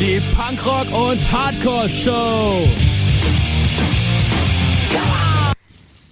[0.00, 2.68] Die Punkrock- und Hardcore-Show!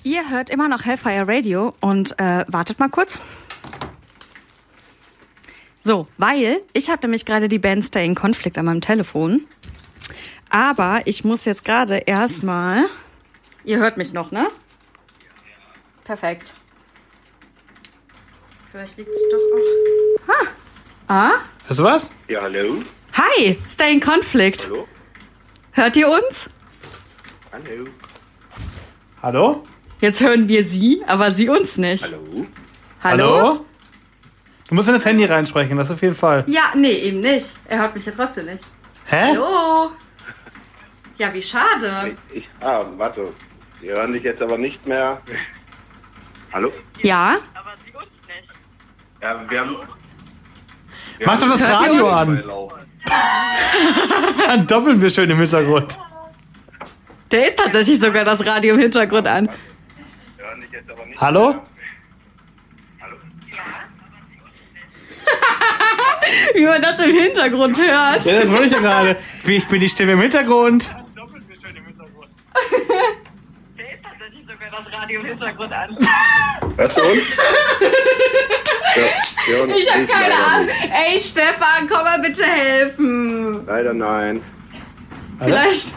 [0.02, 3.18] Ihr hört immer noch Hellfire Radio und äh, wartet mal kurz.
[5.82, 9.46] So, weil ich habe nämlich gerade die Band Stay in Conflict an meinem Telefon.
[10.50, 12.86] Aber ich muss jetzt gerade erstmal.
[13.64, 14.48] Ihr hört mich noch, ne?
[16.04, 16.54] Perfekt.
[18.76, 19.38] Vielleicht liegt es doch
[20.28, 20.34] auch.
[20.34, 20.46] Ah.
[21.08, 21.32] Ah?
[21.66, 22.12] Hörst du was?
[22.28, 22.82] Ja, hallo.
[23.14, 24.66] Hi, Stay in Conflict.
[24.66, 24.86] Hallo.
[25.70, 26.50] Hört ihr uns?
[27.52, 27.86] Hallo.
[29.22, 29.62] Hallo?
[30.02, 32.04] Jetzt hören wir sie, aber sie uns nicht.
[32.04, 32.46] Hallo.
[33.02, 33.64] Hallo?
[34.68, 36.44] Du musst in das Handy reinsprechen, das auf jeden Fall.
[36.46, 37.54] Ja, nee, eben nicht.
[37.68, 38.64] Er hört mich ja trotzdem nicht.
[39.06, 39.28] Hä?
[39.28, 39.92] Hallo?
[41.16, 42.14] Ja, wie schade.
[42.30, 43.32] Ich, ah, warte.
[43.80, 45.22] Wir hören dich jetzt aber nicht mehr.
[46.52, 46.70] Hallo?
[47.00, 47.38] Ja?
[49.20, 49.76] Ja, wir haben.
[51.24, 52.44] Mach doch das Radio an.
[54.46, 55.98] Dann doppeln wir schön im Hintergrund.
[57.30, 59.48] Der ist tatsächlich sogar das Radio im Hintergrund an.
[59.48, 59.56] Wir
[61.20, 61.54] Hallo?
[63.00, 63.16] Hallo?
[66.54, 68.24] Wie man das im Hintergrund hört.
[68.24, 69.16] Ja, das wollte ich ja gerade.
[69.44, 70.90] Wie, ich bin die Stimme im Hintergrund.
[70.90, 72.26] Der ist tatsächlich sogar
[74.76, 75.96] das Radio im Hintergrund an.
[76.76, 77.22] Hörst du uns?
[78.96, 79.02] ja,
[79.46, 80.66] wir hören Ich hab dich keine Ahnung.
[80.66, 80.92] nicht.
[80.92, 83.66] Ey, Stefan, komm mal bitte helfen.
[83.66, 84.42] Leider nein.
[85.40, 85.88] Vielleicht,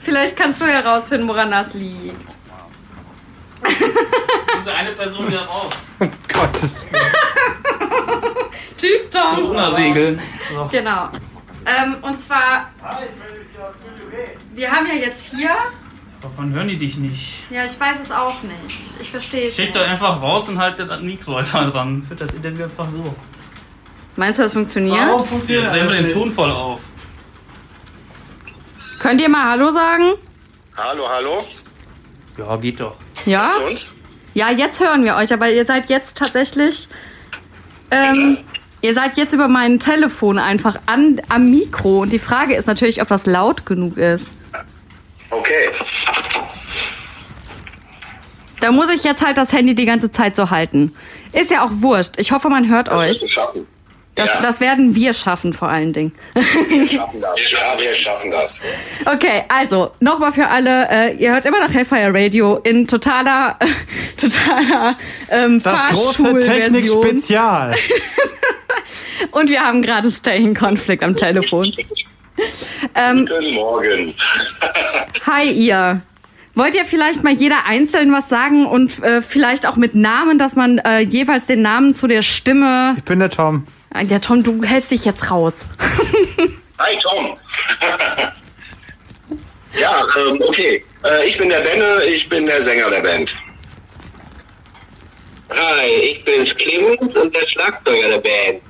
[0.00, 2.36] vielleicht kannst du herausfinden, woran das liegt.
[4.58, 5.72] Diese eine Person wieder raus.
[6.32, 7.02] Gottes Willen.
[8.76, 9.34] Tschüss, Tom.
[9.42, 10.22] Corona-Regeln.
[10.70, 11.08] Genau.
[11.66, 12.70] Ähm, und zwar,
[14.54, 15.50] wir haben ja jetzt hier,
[16.20, 17.44] Warum hören die dich nicht?
[17.50, 18.82] ja, ich weiß es auch nicht.
[19.00, 19.76] Ich verstehe es Steck nicht.
[19.76, 22.02] doch einfach raus und halt das Mikro einfach dran.
[22.02, 23.14] Führt das Interview einfach so.
[24.16, 24.98] Meinst du, das funktioniert?
[24.98, 26.16] Warum Ja, funktioniert drehen wir den nicht?
[26.16, 26.80] Ton voll auf.
[28.98, 30.14] Könnt ihr mal Hallo sagen?
[30.76, 31.44] Hallo, hallo?
[32.36, 32.96] Ja, geht doch.
[33.24, 33.52] Ja?
[33.68, 33.86] Uns?
[34.34, 36.88] Ja, jetzt hören wir euch, aber ihr seid jetzt tatsächlich.
[37.92, 38.38] Ähm,
[38.80, 42.00] ihr seid jetzt über mein Telefon einfach an, am Mikro.
[42.00, 44.26] Und die Frage ist natürlich, ob das laut genug ist.
[45.30, 45.68] Okay.
[48.60, 50.94] Da muss ich jetzt halt das Handy die ganze Zeit so halten.
[51.32, 52.14] Ist ja auch wurscht.
[52.16, 53.20] Ich hoffe, man hört euch.
[53.20, 53.66] Wir schaffen.
[54.18, 56.12] Das, ja, das werden wir schaffen, vor allen Dingen.
[56.34, 57.36] wir schaffen das.
[57.52, 58.60] Ja, wir schaffen das.
[59.06, 63.56] Okay, also nochmal für alle, äh, ihr hört immer noch Hellfire Radio in totaler,
[64.16, 64.96] totaler
[65.30, 66.40] ähm, Das große.
[66.40, 67.76] Technik-Spezial.
[69.30, 71.72] Und wir haben gerade Stay in Conflict am Telefon.
[72.94, 74.14] Ähm, Guten Morgen.
[75.26, 76.02] hi ihr.
[76.54, 80.56] Wollt ihr vielleicht mal jeder einzeln was sagen und äh, vielleicht auch mit Namen, dass
[80.56, 82.94] man äh, jeweils den Namen zu der Stimme.
[82.96, 83.66] Ich bin der Tom.
[83.92, 85.64] Ah, Ja, Tom, du hältst dich jetzt raus.
[86.78, 87.36] Hi, Tom.
[89.80, 90.84] ja, ähm, okay.
[91.04, 93.36] Äh, ich bin der Benne, ich bin der Sänger der Band.
[95.50, 98.62] Hi, ich bin's Clemens und der Schlagzeuger der Band.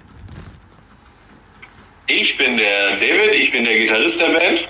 [2.08, 4.68] Ich bin der David, ich bin der Gitarrist der Band.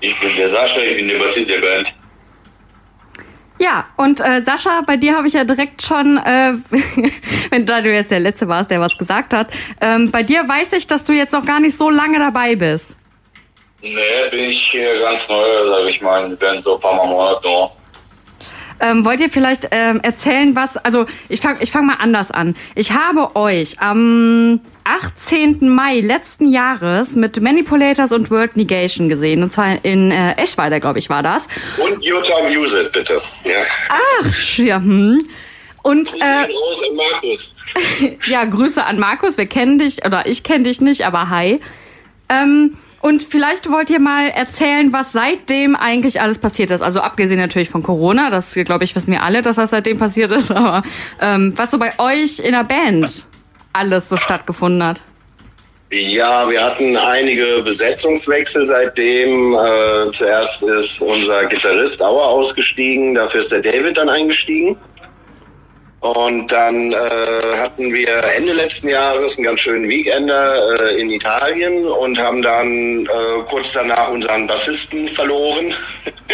[0.00, 1.94] Ich bin der Sascha, ich bin der Bassist der Band.
[3.58, 6.52] Ja, und äh, Sascha, bei dir habe ich ja direkt schon, äh,
[7.50, 9.48] wenn da du jetzt der Letzte warst, der was gesagt hat,
[9.80, 12.94] ähm, bei dir weiß ich, dass du jetzt noch gar nicht so lange dabei bist.
[13.80, 13.90] Nee,
[14.30, 17.46] bin ich hier ganz neu, sag ich mal, die Band so ein paar Mal Monate
[17.46, 17.76] noch.
[18.80, 22.54] Ähm, wollt ihr vielleicht ähm, erzählen, was, also ich fange ich fang mal anders an.
[22.74, 25.68] Ich habe euch am 18.
[25.68, 29.42] Mai letzten Jahres mit Manipulators und World Negation gesehen.
[29.42, 31.46] Und zwar in äh, Eschweiler, glaube ich, war das.
[31.78, 33.20] Und Jutta It, bitte.
[33.44, 33.60] Ja.
[33.88, 35.26] Ach, ja, hm.
[35.82, 37.54] Und Grüße äh, raus an Markus.
[38.26, 39.36] ja, Grüße an Markus.
[39.38, 41.60] Wir kennen dich, oder ich kenne dich nicht, aber hi.
[42.28, 46.80] Ähm, und vielleicht wollt ihr mal erzählen, was seitdem eigentlich alles passiert ist.
[46.80, 50.30] Also abgesehen natürlich von Corona, das glaube ich wissen wir alle, dass das seitdem passiert
[50.30, 50.82] ist, aber
[51.20, 53.26] ähm, was so bei euch in der Band
[53.74, 55.02] alles so stattgefunden hat.
[55.90, 59.54] Ja, wir hatten einige Besetzungswechsel seitdem.
[59.54, 64.76] Äh, zuerst ist unser Gitarrist Auer ausgestiegen, dafür ist der David dann eingestiegen.
[66.04, 66.96] Und dann äh,
[67.56, 73.06] hatten wir Ende letzten Jahres einen ganz schönen Weekender äh, in Italien und haben dann
[73.06, 75.74] äh, kurz danach unseren Bassisten verloren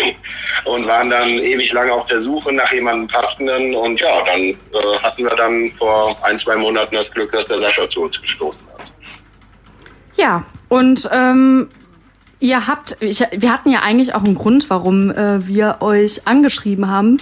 [0.65, 3.77] und waren dann ewig lange auf der Suche nach jemandem passenden.
[3.77, 4.55] Und ja, dann äh,
[5.03, 8.65] hatten wir dann vor ein, zwei Monaten das Glück, dass der Sascha zu uns gestoßen
[8.83, 8.93] ist.
[10.17, 11.69] Ja, und ähm,
[12.41, 16.91] ihr habt, ich, wir hatten ja eigentlich auch einen Grund, warum äh, wir euch angeschrieben
[16.91, 17.19] haben.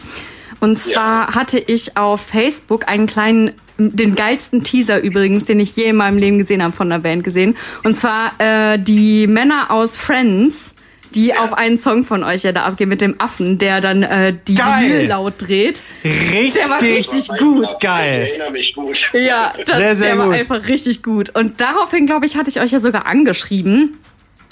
[0.61, 5.85] Und zwar hatte ich auf Facebook einen kleinen, den geilsten Teaser übrigens, den ich je
[5.85, 7.57] in meinem Leben gesehen habe von der Band gesehen.
[7.85, 10.75] Und zwar äh, die Männer aus Friends,
[11.15, 14.35] die auf einen Song von euch ja da abgehen mit dem Affen, der dann äh,
[14.47, 15.07] die Geil.
[15.07, 15.83] Laut dreht.
[16.05, 17.67] Richtig, Der war richtig gut.
[17.81, 18.25] geil.
[18.25, 19.11] Ich erinnere mich gut.
[19.15, 20.35] Ja, das, Sehr, sehr der war gut.
[20.35, 21.31] einfach richtig gut.
[21.35, 23.97] Und daraufhin, glaube ich, hatte ich euch ja sogar angeschrieben,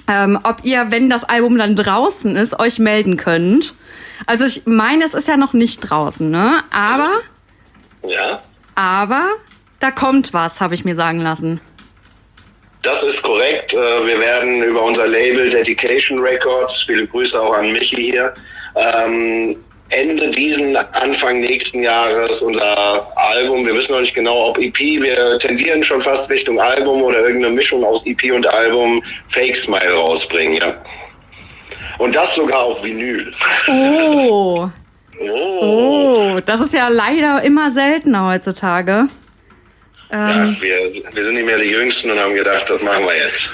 [0.08, 3.75] ähm, ob ihr, wenn das Album dann draußen ist, euch melden könnt.
[4.26, 6.62] Also ich meine, es ist ja noch nicht draußen, ne?
[6.70, 7.11] Aber,
[8.06, 8.41] Ja,
[8.75, 9.23] aber
[9.81, 11.61] da kommt was, habe ich mir sagen lassen.
[12.82, 13.75] das ist korrekt.
[13.75, 18.32] Äh, Wir werden über unser Label Dedication Records, viele Grüße auch an Michi hier,
[18.76, 19.56] ähm,
[19.91, 25.38] Ende diesen, Anfang nächsten Jahres unser Album, wir wissen noch nicht genau, ob EP, wir
[25.38, 30.56] tendieren schon fast Richtung Album oder irgendeine Mischung aus EP und Album Fake Smile rausbringen,
[30.56, 30.75] ja.
[31.99, 33.33] Und das sogar auf Vinyl.
[33.69, 34.69] Oh,
[35.19, 36.32] Oh.
[36.35, 39.06] oh, das ist ja leider immer seltener heutzutage.
[40.12, 43.49] Ja, wir, wir sind nicht mehr die Jüngsten und haben gedacht, das machen wir jetzt.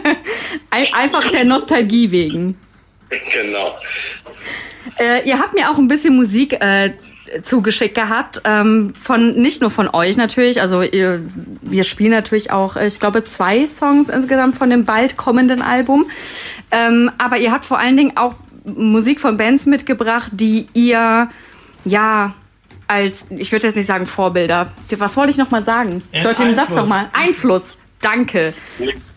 [0.70, 2.58] Ein, einfach der Nostalgie wegen.
[3.32, 3.78] genau.
[4.98, 6.92] Äh, ihr habt mir auch ein bisschen Musik äh,
[7.42, 11.22] zugeschickt gehabt, ähm, von nicht nur von euch natürlich, also ihr,
[11.62, 16.06] wir spielen natürlich auch, äh, ich glaube, zwei Songs insgesamt von dem bald kommenden Album.
[16.70, 18.34] Ähm, aber ihr habt vor allen Dingen auch
[18.64, 21.28] Musik von Bands mitgebracht, die ihr
[21.84, 22.34] ja
[22.86, 24.70] als, ich würde jetzt nicht sagen Vorbilder.
[24.98, 26.02] Was wollte ich noch mal sagen?
[26.22, 26.76] Sollte den Satz Einfluss.
[26.76, 27.74] noch mal Einfluss.
[28.02, 28.52] Danke.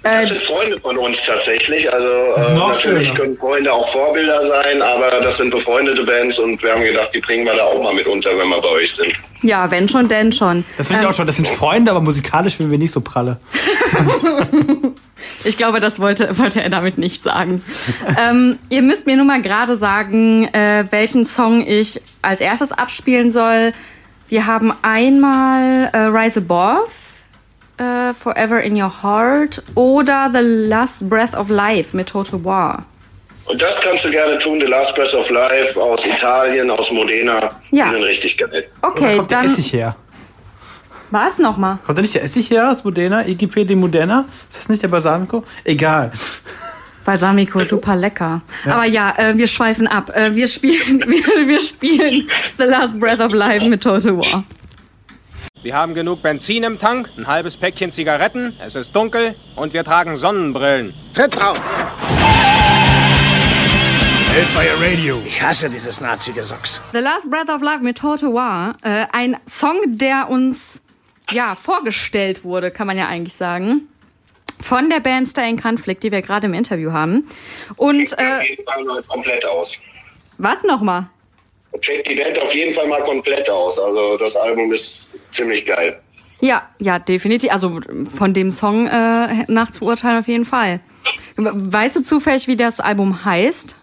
[0.03, 1.91] Das sind Freunde von uns tatsächlich.
[1.91, 3.19] Also äh, noch natürlich schöner.
[3.19, 7.19] können Freunde auch Vorbilder sein, aber das sind befreundete Bands und wir haben gedacht, die
[7.19, 9.11] bringen wir da auch mal mit unter, wenn wir bei euch sind.
[9.41, 10.63] Ja, wenn schon, denn schon.
[10.77, 11.25] Das finde ich Ähm, auch schon.
[11.27, 13.39] Das sind Freunde, aber musikalisch sind wir nicht so pralle.
[15.43, 17.63] Ich glaube, das wollte, wollte er damit nicht sagen.
[18.19, 23.31] ähm, ihr müsst mir nur mal gerade sagen, äh, welchen Song ich als erstes abspielen
[23.31, 23.73] soll.
[24.27, 26.87] Wir haben einmal äh, Rise Above,
[27.77, 32.85] äh, Forever in Your Heart oder The Last Breath of Life mit Total War.
[33.45, 37.51] Und das kannst du gerne tun, The Last Breath of Life aus Italien, aus Modena.
[37.71, 37.85] Ja.
[37.85, 38.67] Die sind richtig geil.
[38.81, 39.95] Okay, kommt der dann Essig her?
[41.11, 41.79] was nochmal?
[41.85, 43.25] Kommt da nicht der Essig her aus Modena?
[43.25, 44.25] IGP de Modena?
[44.49, 45.43] Ist das nicht der Balsamico?
[45.63, 46.11] Egal.
[47.05, 48.41] Balsamico, super lecker.
[48.65, 50.11] Aber ja, äh, wir schweifen ab.
[50.15, 54.43] Äh, wir spielen, wir, wir spielen The Last Breath of Life mit Total War.
[55.65, 59.83] Wir haben genug Benzin im Tank, ein halbes Päckchen Zigaretten, es ist dunkel und wir
[59.83, 60.93] tragen Sonnenbrillen.
[61.11, 61.59] Tritt drauf!
[64.31, 65.19] Hellfire Radio.
[65.25, 66.83] Ich hasse dieses Nazi-Gesocks.
[66.93, 68.77] The Last Breath of Life mit War.
[68.83, 70.83] Äh, ein Song, der uns
[71.31, 73.87] ja vorgestellt wurde, kann man ja eigentlich sagen.
[74.61, 77.27] Von der Band Stay in Conflict, die wir gerade im Interview haben.
[77.75, 78.55] Und äh,
[79.07, 79.79] komplett aus.
[80.37, 81.07] was nochmal?
[81.81, 83.79] Checkt die Band auf jeden Fall mal komplett aus.
[83.79, 85.99] Also das Album ist ziemlich geil.
[86.41, 87.51] Ja, ja, definitiv.
[87.51, 87.79] Also
[88.15, 90.79] von dem Song äh, nach zu urteilen auf jeden Fall.
[91.37, 93.75] Weißt du zufällig, wie das Album heißt?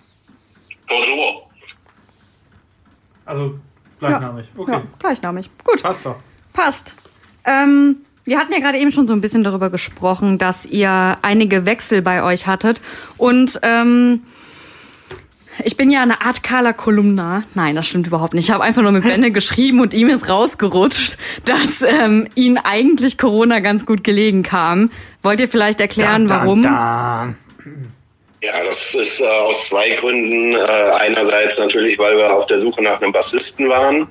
[3.25, 3.59] Also
[3.99, 4.47] gleichnamig.
[4.57, 4.73] Okay.
[4.73, 5.51] Ja, gleichnamig.
[5.65, 5.83] Gut.
[5.83, 6.17] Passt doch.
[6.53, 6.95] Passt.
[7.45, 11.67] Ähm, wir hatten ja gerade eben schon so ein bisschen darüber gesprochen, dass ihr einige
[11.67, 12.81] Wechsel bei euch hattet.
[13.17, 14.23] Und ähm,
[15.65, 17.45] ich bin ja eine Art Carla Kolumna.
[17.55, 18.49] Nein, das stimmt überhaupt nicht.
[18.49, 23.19] Ich habe einfach nur mit Bände geschrieben und ihm ist rausgerutscht, dass ähm, ihnen eigentlich
[23.19, 24.91] Corona ganz gut gelegen kam.
[25.23, 26.63] Wollt ihr vielleicht erklären, warum?
[28.43, 30.55] Ja, das ist äh, aus zwei Gründen.
[30.55, 34.09] Äh, einerseits natürlich, weil wir auf der Suche nach einem Bassisten waren.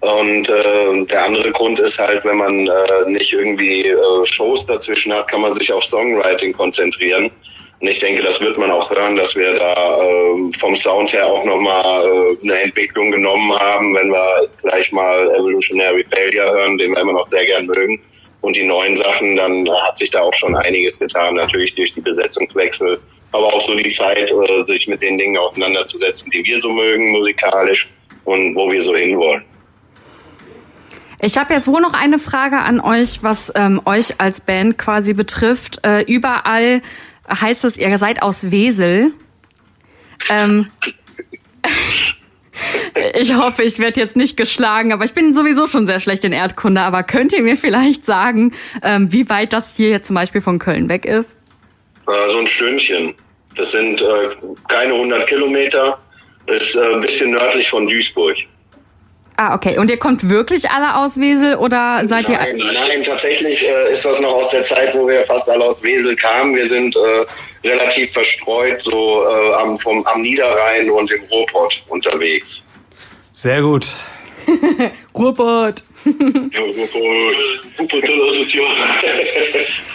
[0.00, 5.12] Und äh, der andere Grund ist halt, wenn man äh, nicht irgendwie äh, Shows dazwischen
[5.12, 7.32] hat, kann man sich auf Songwriting konzentrieren.
[7.80, 11.26] Und ich denke, das wird man auch hören, dass wir da äh, vom Sound her
[11.26, 16.90] auch nochmal äh, eine Entwicklung genommen haben, wenn wir gleich mal Evolutionary Failure hören, den
[16.92, 18.00] wir immer noch sehr gern mögen.
[18.40, 22.00] Und die neuen Sachen, dann hat sich da auch schon einiges getan, natürlich durch die
[22.00, 23.00] Besetzungswechsel,
[23.32, 27.10] aber auch so die Zeit, äh, sich mit den Dingen auseinanderzusetzen, die wir so mögen
[27.10, 27.88] musikalisch
[28.24, 29.44] und wo wir so hinwollen.
[31.20, 35.14] Ich habe jetzt wohl noch eine Frage an euch, was ähm, euch als Band quasi
[35.14, 35.80] betrifft.
[35.84, 36.80] Äh, überall
[37.28, 39.12] heißt es, ihr seid aus Wesel.
[40.30, 40.68] Ähm,
[43.20, 46.32] ich hoffe, ich werde jetzt nicht geschlagen, aber ich bin sowieso schon sehr schlecht in
[46.32, 46.80] Erdkunde.
[46.80, 50.58] Aber könnt ihr mir vielleicht sagen, ähm, wie weit das hier jetzt zum Beispiel von
[50.58, 51.36] Köln weg ist?
[52.06, 53.14] Äh, so ein Stündchen.
[53.54, 54.28] Das sind äh,
[54.68, 55.98] keine 100 Kilometer,
[56.46, 58.36] ist äh, ein bisschen nördlich von Duisburg.
[59.40, 59.78] Ah, okay.
[59.78, 62.38] Und ihr kommt wirklich alle aus Wesel oder seid ihr...
[62.38, 65.80] Nein, nein, tatsächlich äh, ist das noch aus der Zeit, wo wir fast alle aus
[65.80, 66.56] Wesel kamen.
[66.56, 72.64] Wir sind äh, relativ verstreut, so äh, am, vom, am Niederrhein und im Ruhrpott unterwegs.
[73.32, 73.86] Sehr gut.
[75.14, 75.84] Ruhrpott.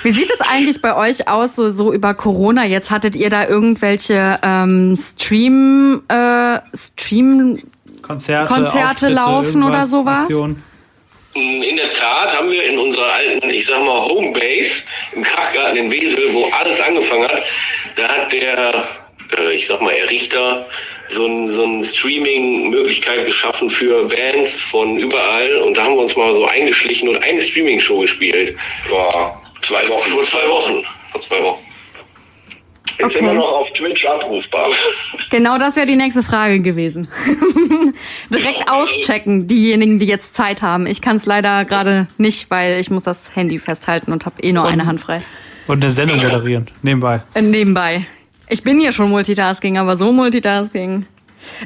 [0.04, 2.66] Wie sieht es eigentlich bei euch aus, so, so über Corona?
[2.66, 7.60] Jetzt hattet ihr da irgendwelche ähm, Stream, äh, Stream
[8.04, 10.24] Konzerte, Konzerte Auftritte, laufen oder sowas?
[10.24, 10.64] Aktionen.
[11.34, 14.84] In der Tat haben wir in unserer alten, ich sag mal, Homebase
[15.16, 17.42] im Krachgarten in Wesel, wo alles angefangen hat,
[17.96, 18.84] da hat der,
[19.40, 20.68] äh, ich sag mal, Errichter
[21.10, 26.16] so ein, so ein Streaming-Möglichkeit geschaffen für Bands von überall und da haben wir uns
[26.16, 28.56] mal so eingeschlichen und eine Streaming-Show gespielt.
[28.88, 30.12] Vor zwei Wochen.
[30.12, 30.86] Vor zwei Wochen.
[31.12, 31.73] Vor zwei Wochen.
[32.98, 33.20] Ist Okay.
[33.20, 34.70] immer noch auf Twitch abrufbar.
[35.30, 37.08] Genau das wäre die nächste Frage gewesen.
[38.34, 40.86] Direkt auschecken, diejenigen, die jetzt Zeit haben.
[40.86, 44.52] Ich kann es leider gerade nicht, weil ich muss das Handy festhalten und habe eh
[44.52, 45.22] nur eine Hand frei.
[45.68, 47.24] Und eine Sendung moderieren, nebenbei.
[47.34, 48.06] Äh, nebenbei.
[48.50, 51.06] Ich bin hier schon Multitasking, aber so Multitasking.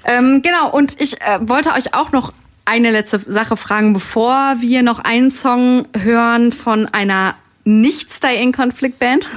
[0.06, 2.32] Ähm, genau, und ich äh, wollte euch auch noch
[2.66, 7.36] eine letzte Sache fragen, bevor wir noch einen Song hören von einer
[7.68, 9.30] nicht Stay in Konflikt Band.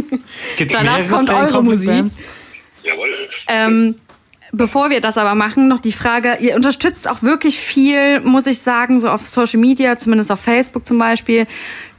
[0.56, 1.88] Gibt's Danach kommt Stay eure Conflict Musik.
[1.88, 2.18] Bands?
[2.84, 3.08] Jawohl.
[3.48, 3.96] Ähm,
[4.52, 8.60] bevor wir das aber machen, noch die Frage, ihr unterstützt auch wirklich viel, muss ich
[8.60, 11.46] sagen, so auf Social Media, zumindest auf Facebook zum Beispiel,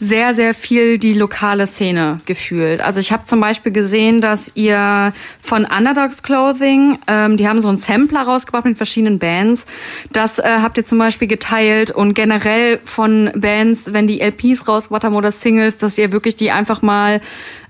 [0.03, 2.81] sehr, sehr viel die lokale Szene gefühlt.
[2.81, 7.69] Also ich habe zum Beispiel gesehen, dass ihr von Underdogs Clothing, ähm, die haben so
[7.69, 9.65] einen Sampler rausgebracht mit verschiedenen Bands.
[10.11, 15.05] Das äh, habt ihr zum Beispiel geteilt und generell von Bands, wenn die LPs rausgebracht
[15.05, 17.21] haben oder Singles, dass ihr wirklich die einfach mal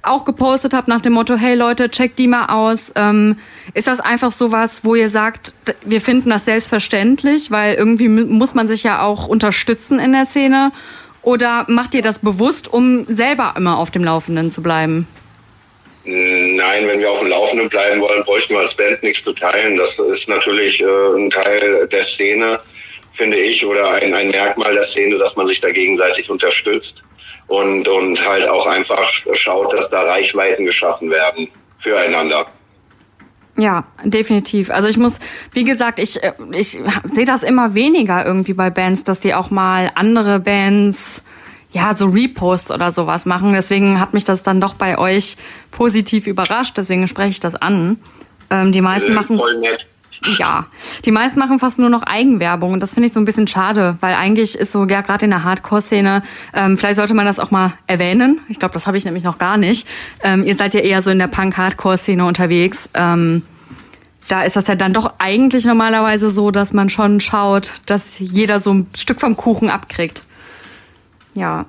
[0.06, 2.92] auch gepostet habt nach dem Motto, hey Leute, checkt die mal aus.
[2.96, 3.38] Ähm,
[3.74, 5.54] ist das einfach sowas, wo ihr sagt,
[5.86, 10.26] wir finden das selbstverständlich, weil irgendwie mu- muss man sich ja auch unterstützen in der
[10.26, 10.72] Szene?
[11.24, 15.08] Oder macht ihr das bewusst, um selber immer auf dem Laufenden zu bleiben?
[16.06, 19.78] Nein, wenn wir auf dem Laufenden bleiben wollen, bräuchten wir als Band nichts zu teilen.
[19.78, 22.60] Das ist natürlich äh, ein Teil der Szene,
[23.14, 27.02] finde ich, oder ein, ein Merkmal der Szene, dass man sich da gegenseitig unterstützt
[27.48, 32.48] und, und halt auch einfach schaut, dass da Reichweiten geschaffen werden füreinander.
[33.56, 34.72] Ja, definitiv.
[34.72, 35.20] Also ich muss,
[35.52, 36.80] wie gesagt, ich, äh, ich
[37.12, 41.24] sehe das immer weniger irgendwie bei Bands, dass die auch mal andere Bands,
[41.72, 43.54] ja, so Reposts oder sowas machen.
[43.54, 45.38] Deswegen hat mich das dann doch bei euch
[45.72, 46.78] positiv überrascht.
[46.78, 47.98] Deswegen spreche ich das an.
[48.50, 49.88] Ähm, die meisten Äh, machen Voll nett.
[50.38, 50.66] Ja,
[51.06, 53.98] die meisten machen fast nur noch Eigenwerbung und das finde ich so ein bisschen schade,
[54.02, 57.52] weil eigentlich ist so, ja, gerade in der Hardcore-Szene, ähm, vielleicht sollte man das auch
[57.52, 58.40] mal erwähnen.
[58.50, 59.88] Ich glaube, das habe ich nämlich noch gar nicht.
[60.24, 62.90] Ähm, ihr seid ja eher so in der Punk-Hardcore-Szene unterwegs.
[62.94, 63.44] Ähm,
[64.30, 68.60] da ist das ja dann doch eigentlich normalerweise so, dass man schon schaut, dass jeder
[68.60, 70.24] so ein Stück vom Kuchen abkriegt.
[71.34, 71.66] Ja.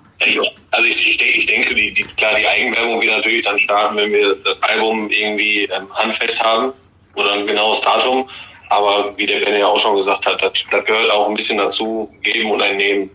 [0.70, 3.96] Also ich, ich, denke- ich denke, die, die, klar, die Eigenwerbung wird natürlich dann starten,
[3.96, 6.72] wenn wir das Album irgendwie ähm, handfest haben
[7.14, 8.28] oder ein genaues Datum.
[8.71, 11.59] Aber wie der Ben ja auch schon gesagt hat, das, das gehört auch ein bisschen
[11.59, 13.11] dazu, geben und ein.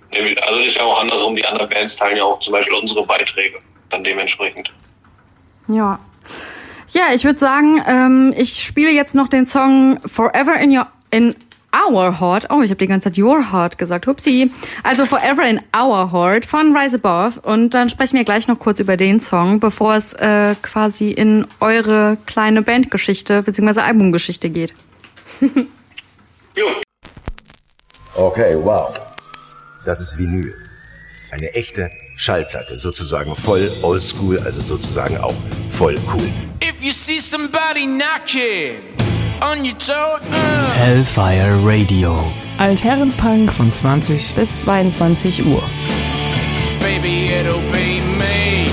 [0.48, 3.60] Also ist ja auch andersrum, die anderen Bands teilen ja auch zum Beispiel unsere Beiträge
[3.89, 4.72] dann dementsprechend.
[5.68, 6.00] Ja.
[6.91, 11.36] Ja, ich würde sagen, ähm, ich spiele jetzt noch den Song Forever in Your in
[11.73, 12.47] Our Heart.
[12.49, 14.07] Oh, ich habe die ganze Zeit Your Heart gesagt.
[14.07, 14.51] Hupsi.
[14.83, 17.39] Also Forever in Our Heart von Rise Above.
[17.41, 21.45] Und dann sprechen wir gleich noch kurz über den Song, bevor es äh, quasi in
[21.59, 23.81] eure kleine Bandgeschichte bzw.
[23.81, 24.73] Albumgeschichte geht.
[28.15, 28.93] Okay, wow.
[29.85, 30.53] Das ist Vinyl.
[31.31, 35.35] Eine echte Schallplatte, sozusagen voll oldschool, also sozusagen auch
[35.71, 36.29] voll cool.
[36.61, 38.99] If you see somebody knocking
[39.41, 40.72] on your uh.
[40.74, 42.17] Hellfire Radio.
[42.58, 45.63] Altherrenpunk von 20 bis 22 Uhr.
[47.01, 48.67] baby, it'll be me.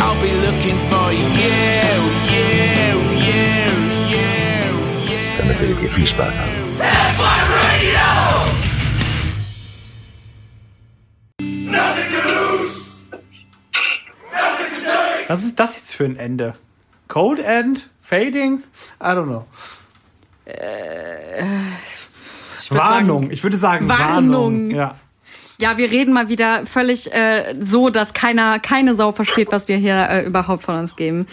[0.00, 1.98] I'll be looking for you, yeah,
[2.34, 2.94] yeah,
[3.28, 3.70] yeah,
[4.14, 5.38] yeah, yeah.
[5.38, 6.50] Damit werdet ihr viel Spaß haben.
[15.28, 16.54] Was ist das jetzt für ein Ende?
[17.08, 17.88] Cold End?
[18.00, 18.62] Fading?
[19.00, 19.44] I don't know.
[22.60, 23.22] Ich würd Warnung.
[23.22, 24.08] sagen- ich würde sagen Warnung.
[24.14, 24.70] Warnung.
[24.70, 24.94] Ja.
[25.60, 29.76] Ja, wir reden mal wieder völlig äh, so, dass keiner, keine Sau versteht, was wir
[29.76, 31.26] hier äh, überhaupt von uns geben.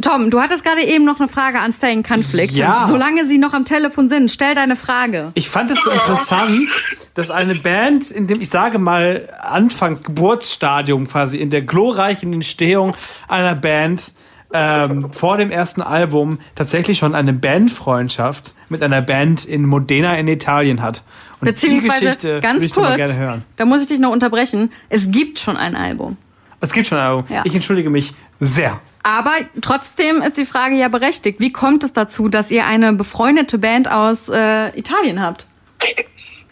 [0.00, 2.52] Tom, du hattest gerade eben noch eine Frage an Stay in Conflict.
[2.56, 2.86] Ja.
[2.88, 5.32] Solange sie noch am Telefon sind, stell deine Frage.
[5.34, 6.70] Ich fand es so interessant,
[7.12, 12.96] dass eine Band in dem, ich sage mal, Anfang, Geburtsstadium quasi, in der glorreichen Entstehung
[13.28, 14.14] einer Band
[14.52, 20.28] ähm, vor dem ersten Album tatsächlich schon eine Bandfreundschaft mit einer Band in Modena in
[20.28, 21.02] Italien hat.
[21.40, 23.44] Und die Beziehungsweise, Geschichte ganz würde ich kurz, gerne hören.
[23.56, 24.72] da muss ich dich noch unterbrechen.
[24.88, 26.16] Es gibt schon ein Album.
[26.60, 27.24] Es gibt schon ein Album.
[27.28, 27.42] Ja.
[27.44, 28.80] Ich entschuldige mich sehr.
[29.02, 31.40] Aber trotzdem ist die Frage ja berechtigt.
[31.40, 35.46] Wie kommt es dazu, dass ihr eine befreundete Band aus äh, Italien habt?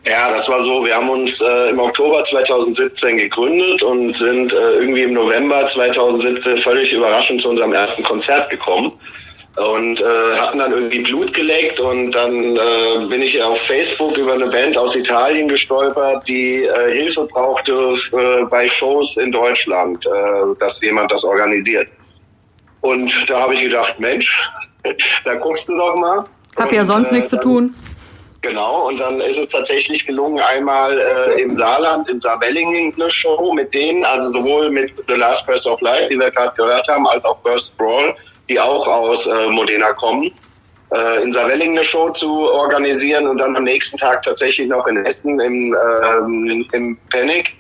[0.07, 0.85] Ja, das war so.
[0.85, 6.59] Wir haben uns äh, im Oktober 2017 gegründet und sind äh, irgendwie im November 2017
[6.59, 8.93] völlig überraschend zu unserem ersten Konzert gekommen
[9.59, 14.35] und äh, hatten dann irgendwie Blut geleckt und dann äh, bin ich auf Facebook über
[14.35, 17.73] eine Band aus Italien gestolpert, die äh, Hilfe brauchte
[18.12, 20.11] äh, bei Shows in Deutschland, äh,
[20.61, 21.88] dass jemand das organisiert.
[22.83, 24.49] Und da habe ich gedacht, Mensch,
[25.25, 26.25] da guckst du doch mal.
[26.57, 27.75] Hab ja Und, sonst äh, nichts zu tun.
[28.40, 33.52] Genau, und dann ist es tatsächlich gelungen, einmal äh, im Saarland, in Saarwellingen eine Show
[33.52, 37.07] mit denen, also sowohl mit The Last Press of Life, die wir gerade gehört haben,
[37.09, 38.14] als auch Burst Brawl,
[38.49, 40.30] die auch aus äh, Modena kommen,
[40.92, 45.04] äh, in Saarwellingen eine Show zu organisieren und dann am nächsten Tag tatsächlich noch in
[45.04, 47.54] Essen im, ähm, im Panic.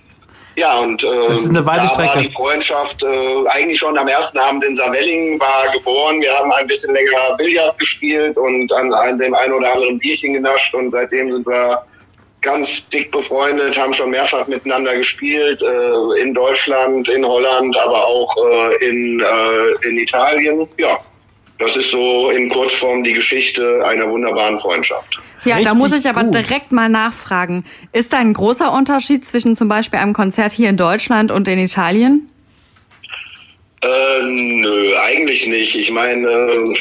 [0.58, 2.14] Ja, und äh, Das ist eine weite da Strecke.
[2.16, 6.20] war die Freundschaft äh, eigentlich schon am ersten Abend in Saarwellingen war geboren.
[6.20, 10.32] Wir haben ein bisschen länger Billard gespielt und an, an dem einen oder anderen Bierchen
[10.32, 11.84] genascht und seitdem sind wir
[12.42, 18.36] ganz dick befreundet, haben schon mehrfach miteinander gespielt, äh, in Deutschland, in Holland, aber auch
[18.36, 20.66] äh, in, äh, in Italien.
[20.76, 20.98] Ja,
[21.58, 25.18] das ist so in Kurzform die Geschichte einer wunderbaren Freundschaft.
[25.44, 26.34] Ja, da Richtig muss ich aber gut.
[26.34, 27.64] direkt mal nachfragen.
[27.92, 31.58] Ist da ein großer Unterschied zwischen zum Beispiel einem Konzert hier in Deutschland und in
[31.58, 32.28] Italien?
[33.82, 35.74] Äh, nö, eigentlich nicht.
[35.74, 36.74] Ich meine, äh,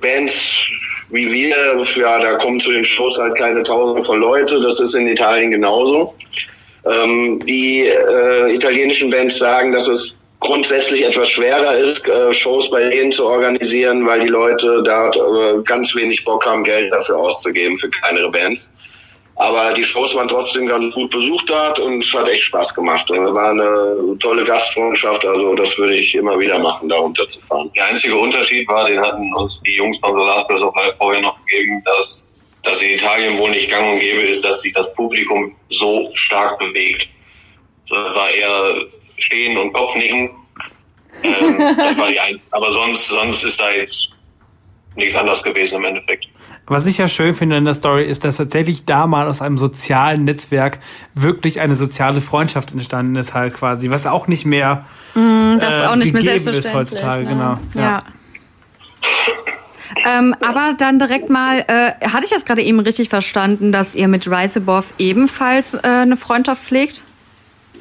[0.00, 0.70] Bands
[1.10, 4.60] wie wir, ja, da kommen zu den Shows halt keine Tausende von Leute.
[4.60, 6.14] Das ist in Italien genauso.
[6.86, 12.88] Ähm, die äh, italienischen Bands sagen, dass es grundsätzlich etwas schwerer ist, äh, Shows bei
[12.88, 17.76] denen zu organisieren, weil die Leute da äh, ganz wenig Bock haben, Geld dafür auszugeben
[17.76, 18.70] für kleinere Bands.
[19.36, 23.10] Aber die Shows waren trotzdem ganz gut besucht dort und es hat echt Spaß gemacht.
[23.10, 27.70] Und war eine tolle Gastfreundschaft, also das würde ich immer wieder machen, da runterzufahren.
[27.74, 30.94] Der einzige Unterschied war, den hatten uns die Jungs von The Last Press of Life
[30.98, 32.30] vorher noch gegeben, dass,
[32.62, 36.58] dass in Italien wohl nicht gang und gäbe ist, dass sich das Publikum so stark
[36.60, 37.08] bewegt.
[37.88, 38.86] Das war eher
[39.24, 40.30] Stehen und Kopfnicken.
[41.22, 44.10] Ähm, das war die ein Aber sonst, sonst ist da jetzt
[44.96, 46.28] nichts anderes gewesen im Endeffekt.
[46.66, 49.58] Was ich ja schön finde in der Story ist, dass tatsächlich da mal aus einem
[49.58, 50.78] sozialen Netzwerk
[51.12, 55.82] wirklich eine soziale Freundschaft entstanden ist, halt quasi, was auch nicht mehr Mm, Das ist
[55.82, 56.74] äh, auch nicht mehr gegeben ist selbstverständlich.
[56.74, 57.28] heutzutage, ne?
[57.30, 57.58] genau.
[57.74, 58.02] Ja.
[60.06, 64.08] Ähm, aber dann direkt mal, äh, hatte ich das gerade eben richtig verstanden, dass ihr
[64.08, 67.04] mit Rise Above ebenfalls äh, eine Freundschaft pflegt?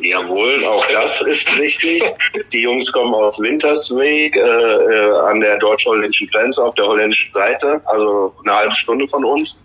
[0.04, 2.04] Jawohl, auch das ist richtig.
[2.52, 7.82] Die Jungs kommen aus Wintersweg äh, äh, an der deutsch-holländischen Grenze auf der holländischen Seite,
[7.86, 9.64] also eine halbe Stunde von uns.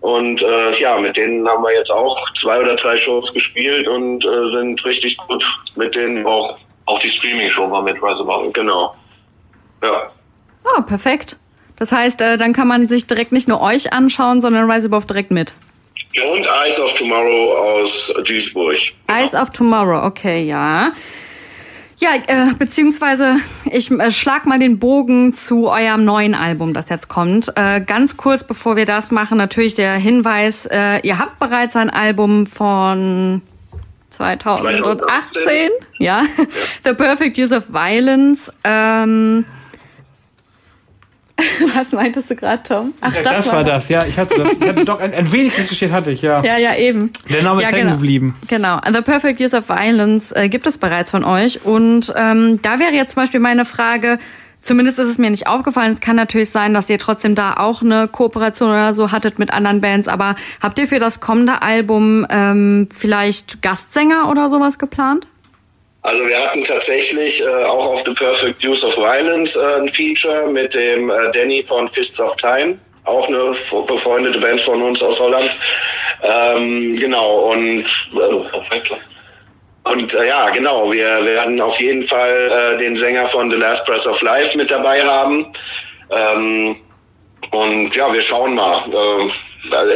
[0.00, 4.24] Und äh, ja, mit denen haben wir jetzt auch zwei oder drei Shows gespielt und
[4.24, 5.44] äh, sind richtig gut
[5.76, 6.58] mit denen auch.
[6.86, 8.52] Auch die Streaming-Show war mit Rise Above.
[8.52, 8.94] Genau.
[9.82, 10.10] Ja.
[10.64, 11.36] Oh, perfekt.
[11.76, 15.06] Das heißt, äh, dann kann man sich direkt nicht nur euch anschauen, sondern Rise Above
[15.06, 15.54] direkt mit.
[16.22, 18.78] Und Eyes of Tomorrow aus Duisburg.
[19.08, 20.92] Eyes of Tomorrow, okay, ja.
[21.98, 23.36] Ja, äh, beziehungsweise
[23.70, 27.52] ich äh, schlag mal den Bogen zu eurem neuen Album, das jetzt kommt.
[27.56, 31.90] Äh, ganz kurz, bevor wir das machen, natürlich der Hinweis, äh, ihr habt bereits ein
[31.90, 33.42] Album von
[34.10, 36.22] 2018, ja,
[36.84, 38.52] The Perfect Use of Violence.
[38.64, 39.44] Ähm,
[41.74, 42.94] was meintest du gerade, Tom?
[43.00, 44.04] Ach, Ja, das, war das, ja.
[44.04, 44.52] Ich hatte das.
[44.54, 46.42] Ich hatte doch ein, ein wenig recherchiert, hatte ich, ja.
[46.42, 47.10] Ja, ja, eben.
[47.28, 47.96] Der Name ist Ja, hängen genau.
[47.98, 48.36] geblieben.
[48.48, 48.80] Genau.
[48.86, 51.64] The Perfect Use of Violence äh, gibt es bereits von euch.
[51.64, 54.18] Und ähm, da wäre jetzt zum Beispiel meine Frage,
[54.62, 57.82] zumindest ist es mir nicht aufgefallen, es kann natürlich sein, dass ihr trotzdem da auch
[57.82, 62.26] eine Kooperation oder so hattet mit anderen Bands, aber habt ihr für das kommende Album
[62.30, 65.26] ähm, vielleicht Gastsänger oder sowas geplant?
[66.04, 70.46] Also wir hatten tatsächlich äh, auch auf The Perfect Use of Violence äh, ein Feature
[70.46, 73.54] mit dem äh, Danny von Fists of Time, auch eine
[73.86, 75.50] befreundete Band von uns aus Holland.
[76.22, 82.96] Ähm, genau, und äh, und äh, ja, genau, wir werden auf jeden Fall äh, den
[82.96, 85.46] Sänger von The Last Press of Life mit dabei haben.
[86.10, 86.76] Ähm,
[87.50, 88.82] und ja, wir schauen mal.
[88.92, 89.30] Äh,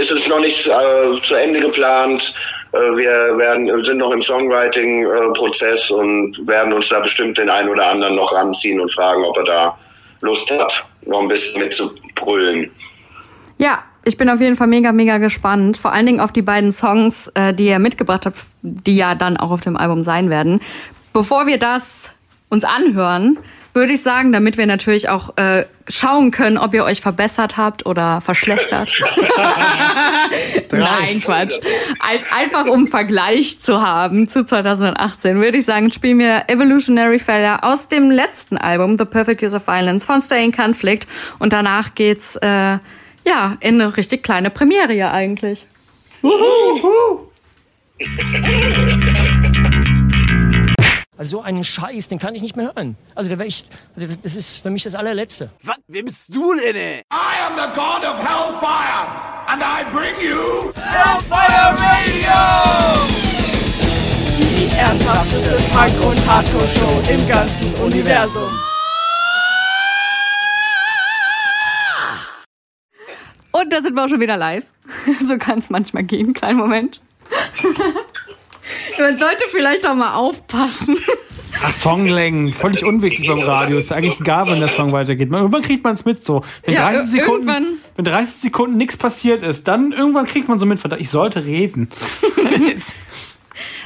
[0.00, 2.34] es ist noch nicht äh, zu Ende geplant.
[2.72, 7.86] Äh, wir werden, sind noch im Songwriting-Prozess und werden uns da bestimmt den einen oder
[7.86, 9.78] anderen noch ranziehen und fragen, ob er da
[10.20, 12.70] Lust hat, noch ein bisschen mitzubrüllen.
[13.58, 15.76] Ja, ich bin auf jeden Fall mega, mega gespannt.
[15.76, 19.36] Vor allen Dingen auf die beiden Songs, äh, die ihr mitgebracht habt, die ja dann
[19.36, 20.60] auch auf dem Album sein werden.
[21.12, 22.12] Bevor wir das
[22.48, 23.38] uns anhören,
[23.78, 27.86] würde ich sagen, damit wir natürlich auch äh, schauen können, ob ihr euch verbessert habt
[27.86, 28.90] oder verschlechtert.
[30.72, 31.54] Nein, Quatsch.
[32.00, 37.62] Ein, einfach um Vergleich zu haben zu 2018, würde ich sagen, spielen wir Evolutionary Failure
[37.62, 41.06] aus dem letzten Album, The Perfect Use of Violence von Stay in Conflict.
[41.38, 42.78] Und danach geht's äh,
[43.24, 45.66] ja in eine richtig kleine Premiere ja eigentlich.
[51.18, 52.96] Also so einen Scheiß, den kann ich nicht mehr hören.
[53.16, 53.64] Also da wäre ich,
[53.96, 55.50] also das ist für mich das allerletzte.
[55.64, 55.76] Was?
[55.88, 56.76] Wer bist du denn?
[56.76, 57.02] ey?
[57.12, 59.08] I am the god of hellfire,
[59.48, 63.08] and I bring you Hellfire Radio!
[64.38, 68.48] Die ernsthafteste Punk- und Hardcore-Show im ganzen Universum.
[73.50, 74.64] Und da sind wir auch schon wieder live.
[75.26, 76.32] So kann es manchmal gehen.
[76.32, 77.02] Kleinen Moment.
[78.98, 80.96] Man sollte vielleicht auch mal aufpassen.
[81.62, 83.78] Ach, Songlängen, völlig unwichtig beim Radio.
[83.78, 85.30] Ist eigentlich egal, wenn der Song weitergeht.
[85.30, 86.42] Man, irgendwann kriegt man es mit so.
[86.64, 90.58] Wenn Ja, 30 ir- Sekunden, wenn 30 Sekunden nichts passiert ist, dann irgendwann kriegt man
[90.58, 91.88] so mit, verdammt, ich sollte reden.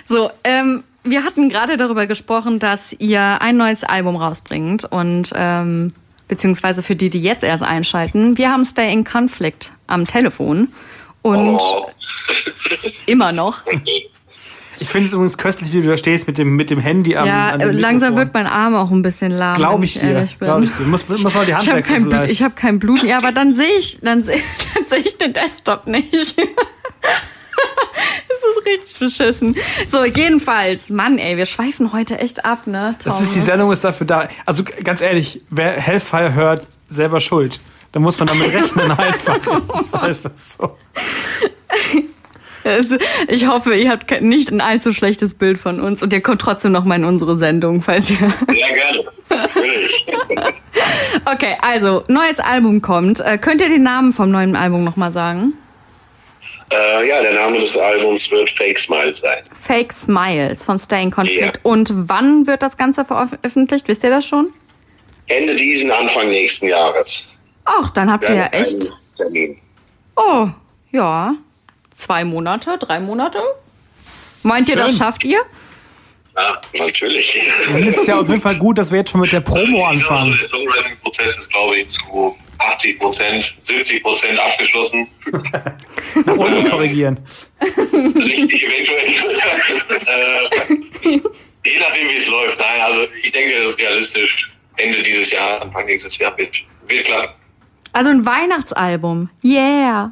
[0.09, 5.95] So, ähm, wir hatten gerade darüber gesprochen, dass ihr ein neues Album rausbringt und ähm,
[6.29, 10.69] beziehungsweise für die, die jetzt erst einschalten, wir haben Stay in Conflict am Telefon
[11.23, 11.87] und Oh.
[13.07, 13.63] immer noch.
[14.83, 17.27] Ich finde es übrigens köstlich, wie du da stehst mit dem, mit dem Handy am,
[17.27, 19.57] ja, an langsam wird mein Arm auch ein bisschen lahm.
[19.57, 20.59] Glaub wenn ich dir, ich dir.
[20.59, 23.03] Muss- muss mal die Hand ich habe wechseln kein, ich hab kein Blut.
[23.05, 24.43] Ja, aber dann sehe ich, dann sehe
[24.75, 26.13] dann seh ich den Desktop nicht.
[26.13, 26.35] das
[28.43, 29.57] ist richtig beschissen.
[29.91, 32.97] So, jedenfalls, Mann, ey, wir schweifen heute echt ab, ne?
[33.05, 33.41] Das ist, die?
[33.41, 34.29] Sendung ist dafür da.
[34.47, 37.61] Also ganz ehrlich, wer Hellfire hört, selber schuld.
[37.93, 39.39] Da muss man damit rechnen einfach.
[39.39, 40.77] Das ist einfach so.
[42.65, 42.89] Es-
[43.29, 46.73] Ich hoffe, ihr habt nicht ein allzu schlechtes Bild von uns und ihr kommt trotzdem
[46.73, 48.17] noch mal in unsere Sendung, falls ihr.
[48.17, 49.05] Sehr gerne.
[49.29, 50.07] Natürlich.
[51.25, 53.21] Okay, also neues Album kommt.
[53.21, 55.53] Äh, könnt ihr den Namen vom neuen Album noch mal sagen?
[56.73, 59.43] äh, ja, der Name des Albums wird Fake Smile sein.
[59.55, 61.57] Fake Smiles von Stay in Conflict.
[61.57, 61.61] Ja.
[61.63, 63.87] Und wann wird das Ganze veröffentlicht?
[63.89, 64.49] Wisst ihr das schon?
[65.27, 67.27] Ende diesen, Anfang nächsten Jahres.
[67.65, 68.91] Ach, dann habt ihr ja echt.
[69.17, 69.59] Termin.
[70.17, 70.49] Oh,
[70.91, 71.35] ja.
[72.03, 73.39] Zwei Monate, drei Monate?
[74.43, 74.99] Meint ihr, das Schön.
[74.99, 75.39] schafft ihr?
[76.37, 77.41] Ja, natürlich.
[77.69, 79.87] Dann ist es ja auf jeden Fall gut, dass wir jetzt schon mit der Promo
[79.87, 80.37] anfangen.
[80.37, 85.07] Der Songwriting-Prozess ist, glaube ich, zu 80 Prozent, 70 Prozent abgeschlossen.
[86.27, 87.21] Unten korrigieren.
[87.61, 89.37] Richtig, eventuell.
[90.05, 91.21] äh,
[91.65, 92.59] je nachdem, wie es läuft.
[92.59, 94.51] Nein, also ich denke, das ist realistisch.
[94.77, 97.37] Ende dieses Jahr, Anfang nächstes Jahr wird, wird klar.
[97.93, 99.31] Also ein Weihnachtsalbum.
[99.45, 100.11] Yeah.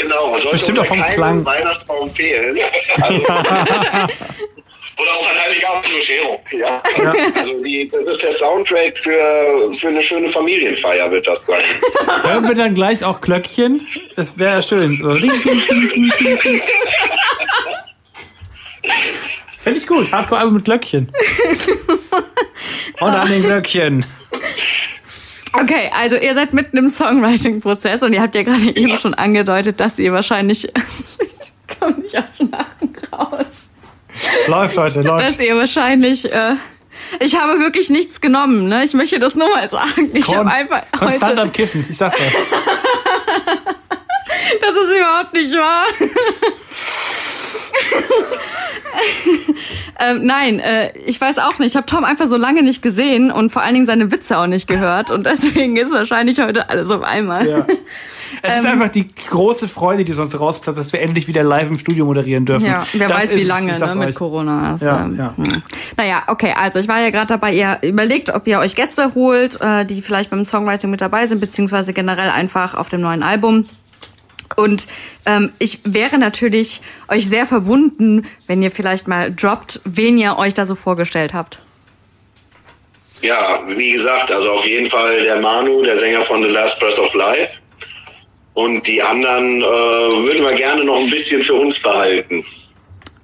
[0.00, 1.44] Genau, sollte Bestimmt uns auch vom kein Klang.
[1.44, 2.58] Weihnachtsbaum fehlen.
[3.00, 3.20] Also,
[5.00, 6.38] oder auch an Heiligabend zur Bescherung.
[6.52, 6.82] Ja.
[7.34, 11.62] Also die, das ist der Soundtrack für, für eine schöne Familienfeier wird das sein.
[12.22, 13.86] Hören wir dann gleich auch Glöckchen?
[14.16, 14.96] Das wäre ja schön.
[14.96, 15.10] So.
[19.58, 20.10] Fände ich gut.
[20.10, 21.10] Hardcore-Album mit Glöckchen.
[23.00, 24.06] Und an den Glöckchen.
[25.52, 29.80] Okay, also ihr seid mitten im Songwriting-Prozess und ihr habt ja gerade eben schon angedeutet,
[29.80, 30.64] dass ihr wahrscheinlich.
[31.18, 33.46] ich komme nicht aus dem Lachen raus.
[34.46, 35.28] Läuft heute, läuft.
[35.28, 36.24] Dass ihr wahrscheinlich.
[36.32, 36.54] Äh,
[37.18, 38.84] ich habe wirklich nichts genommen, ne?
[38.84, 40.10] Ich möchte das nur mal sagen.
[40.12, 41.42] Ich habe einfach Konstant heute.
[41.42, 41.84] am Kiffen.
[41.88, 42.24] Ich sag's dir.
[44.60, 45.84] Das ist überhaupt nicht wahr.
[50.00, 51.68] ähm, nein, äh, ich weiß auch nicht.
[51.68, 54.46] Ich habe Tom einfach so lange nicht gesehen und vor allen Dingen seine Witze auch
[54.46, 55.10] nicht gehört.
[55.10, 57.48] Und deswegen ist wahrscheinlich heute alles auf einmal.
[57.48, 57.66] Ja.
[58.42, 61.68] Es ist Ähm, einfach die große Freude, die sonst rausplatzt, dass wir endlich wieder live
[61.68, 62.66] im Studio moderieren dürfen.
[62.66, 64.14] Ja, wer Das weiß, ist wie lange ne, mit euch.
[64.14, 64.82] Corona ist.
[64.82, 65.34] Ja, ähm, ja.
[65.36, 65.62] hm.
[65.96, 69.60] Naja, okay, also ich war ja gerade dabei, ihr überlegt, ob ihr euch Gäste holt,
[69.60, 73.64] äh, die vielleicht beim Songwriting mit dabei sind, beziehungsweise generell einfach auf dem neuen Album.
[74.56, 74.88] Und
[75.26, 80.54] ähm, ich wäre natürlich euch sehr verbunden, wenn ihr vielleicht mal droppt, wen ihr euch
[80.54, 81.60] da so vorgestellt habt.
[83.22, 86.98] Ja, wie gesagt, also auf jeden Fall der Manu, der Sänger von The Last Breath
[86.98, 87.52] of Life.
[88.54, 92.44] Und die anderen äh, würden wir gerne noch ein bisschen für uns behalten.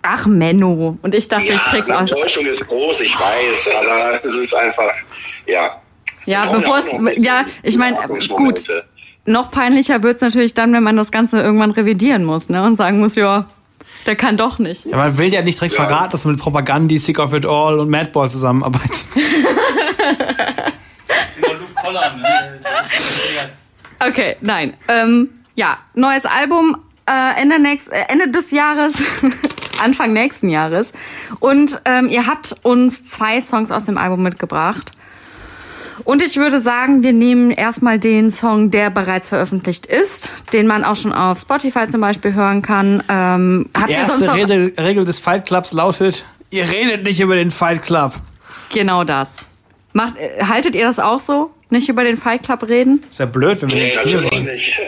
[0.02, 0.96] Ach, Menno.
[1.02, 2.12] Und ich dachte, ja, ich krieg's die aus.
[2.12, 4.92] Enttäuschung ist groß, ich weiß, aber es ist einfach,
[5.46, 5.80] ja.
[6.26, 6.86] Ja, bevor es.
[7.18, 8.10] Ja, ich meine, gut.
[8.10, 8.84] Ordnungsmomente.
[9.26, 12.62] Noch peinlicher wird's natürlich dann, wenn man das Ganze irgendwann revidieren muss, ne?
[12.62, 13.46] Und sagen muss, ja,
[14.06, 14.86] der kann doch nicht.
[14.86, 17.78] Ja, man will ja nicht direkt verraten, dass man mit Propagandi, Sick of It All
[17.80, 19.06] und Madball zusammenarbeitet.
[23.98, 24.74] Okay, nein.
[24.88, 29.02] Ähm, ja, neues Album äh, Ende, nächst, äh, Ende des Jahres,
[29.82, 30.92] Anfang nächsten Jahres.
[31.40, 34.92] Und ähm, ihr habt uns zwei Songs aus dem Album mitgebracht.
[36.04, 40.84] Und ich würde sagen, wir nehmen erstmal den Song, der bereits veröffentlicht ist, den man
[40.84, 43.02] auch schon auf Spotify zum Beispiel hören kann.
[43.08, 47.20] Ähm, habt Die ihr sonst erste Regel, Regel des Fight Clubs lautet, ihr redet nicht
[47.20, 48.12] über den Fight Club.
[48.72, 49.36] genau das?
[49.92, 51.50] Macht, äh, haltet ihr das auch so?
[51.70, 53.02] Nicht über den Fight Club reden?
[53.08, 54.44] Das wäre blöd, wenn wir den spielen wollen.
[54.44, 54.78] nicht.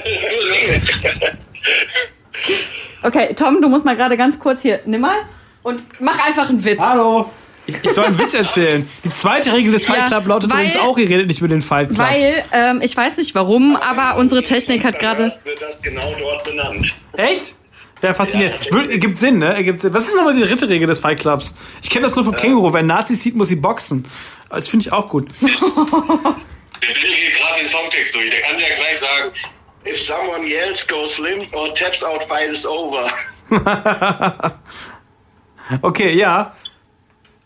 [3.02, 5.16] Okay, Tom, du musst mal gerade ganz kurz hier, nimm mal
[5.62, 6.80] und mach einfach einen Witz.
[6.80, 7.30] Hallo.
[7.68, 8.88] Ich, ich soll einen Witz erzählen.
[9.04, 11.48] Die zweite Regel des Fight Ja, Club lautet weil- übrigens auch, ihr redet nicht über
[11.48, 11.98] den Fight Club.
[11.98, 15.32] Weil, ähm, ich weiß nicht warum, aber unsere Technik hat gerade.
[15.44, 16.94] wird das genau dort benannt.
[17.16, 17.54] Echt?
[18.02, 18.70] Ja, faszinierend.
[18.72, 19.54] Wür- Ergibt Sinn, ne?
[19.54, 19.92] Ergibt Sinn.
[19.92, 21.54] Was ist nochmal die dritte Regel des Fight Clubs?
[21.82, 22.72] Ich kenne das nur vom Känguru.
[22.72, 24.06] Wer Nazis sieht, muss sie boxen.
[24.50, 25.28] Das finde ich auch gut.
[25.42, 25.58] Der Bill
[27.10, 29.32] geht gerade den Songtext durch, der kann ja gleich sagen.
[29.86, 33.10] If someone yells, go slim or taps out, fight is over.
[35.82, 36.54] Okay, ja.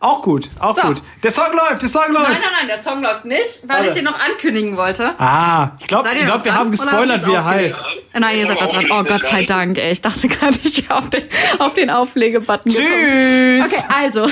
[0.05, 0.89] Auch gut, auch So.
[0.89, 1.03] gut.
[1.23, 2.29] Der Song läuft, der Song läuft.
[2.29, 3.95] Nein, nein, nein, der Song läuft nicht, weil ich Warte.
[3.95, 5.15] den noch ankündigen wollte.
[5.17, 7.81] Ah, ich glaube, ich glaub, wir haben gespoilert, ich wie er heißt.
[8.13, 8.87] Nein, ihr seid da dran.
[8.91, 9.93] Oh Gott sei Dank, ey.
[9.93, 11.23] Ich dachte gar nicht auf den,
[11.61, 12.89] auf den Auflegebutton gekommen.
[12.91, 13.73] Tschüss.
[13.73, 14.29] Okay, also.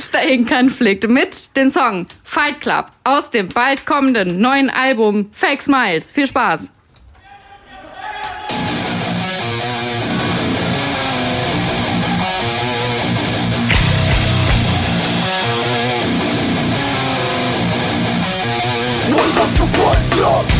[0.00, 5.60] Stay in Conflict mit dem Song Fight Club aus dem bald kommenden neuen Album Fake
[5.62, 6.10] Smiles.
[6.10, 6.70] Viel Spaß.
[19.36, 20.53] Welcome to Fight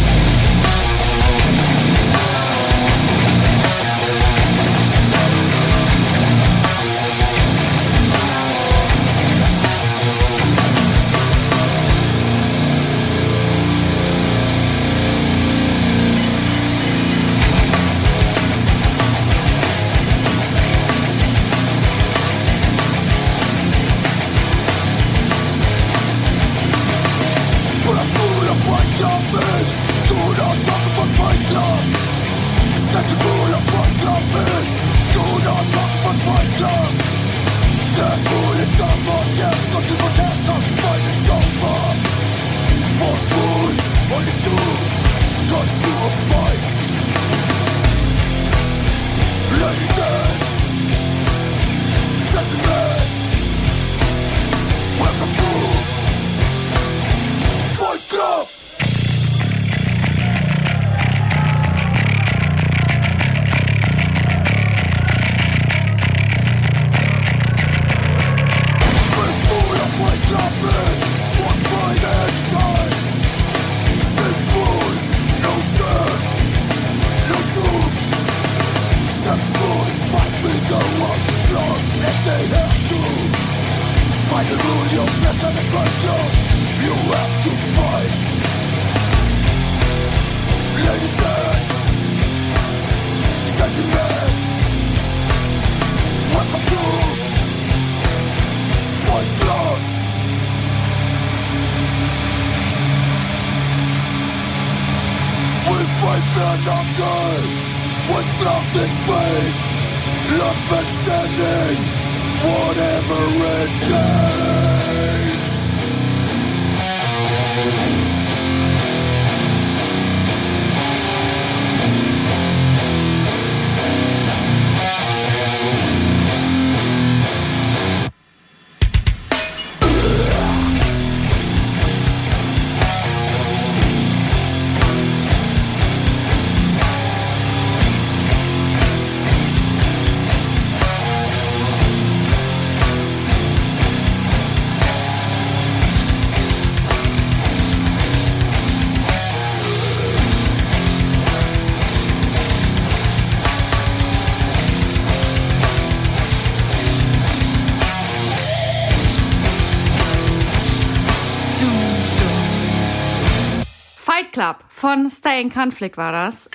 [164.35, 166.51] Club von Stay in Conflict war das.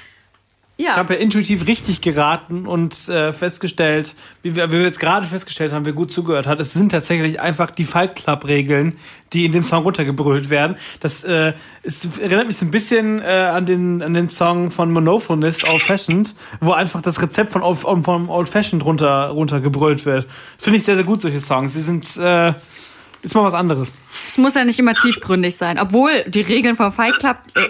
[0.77, 0.91] Ja.
[0.91, 5.25] Ich habe ja intuitiv richtig geraten und äh, festgestellt, wie wir, wie wir jetzt gerade
[5.25, 8.97] festgestellt haben, wer gut zugehört hat, es sind tatsächlich einfach die Fight Club Regeln,
[9.33, 10.77] die in dem Song runtergebrüllt werden.
[11.01, 11.51] Das äh,
[11.83, 15.83] ist, erinnert mich so ein bisschen äh, an, den, an den Song von Monophonist, Old
[15.83, 20.27] Fashioned, wo einfach das Rezept von, Old- von Old Fashioned runter, runtergebrüllt wird.
[20.55, 21.73] Das finde ich sehr, sehr gut, solche Songs.
[21.73, 22.53] Sie sind, äh,
[23.21, 23.95] ist mal was anderes.
[24.29, 25.79] Es muss ja nicht immer tiefgründig sein.
[25.79, 27.37] Obwohl die Regeln vom Fight Club.
[27.55, 27.67] Äh,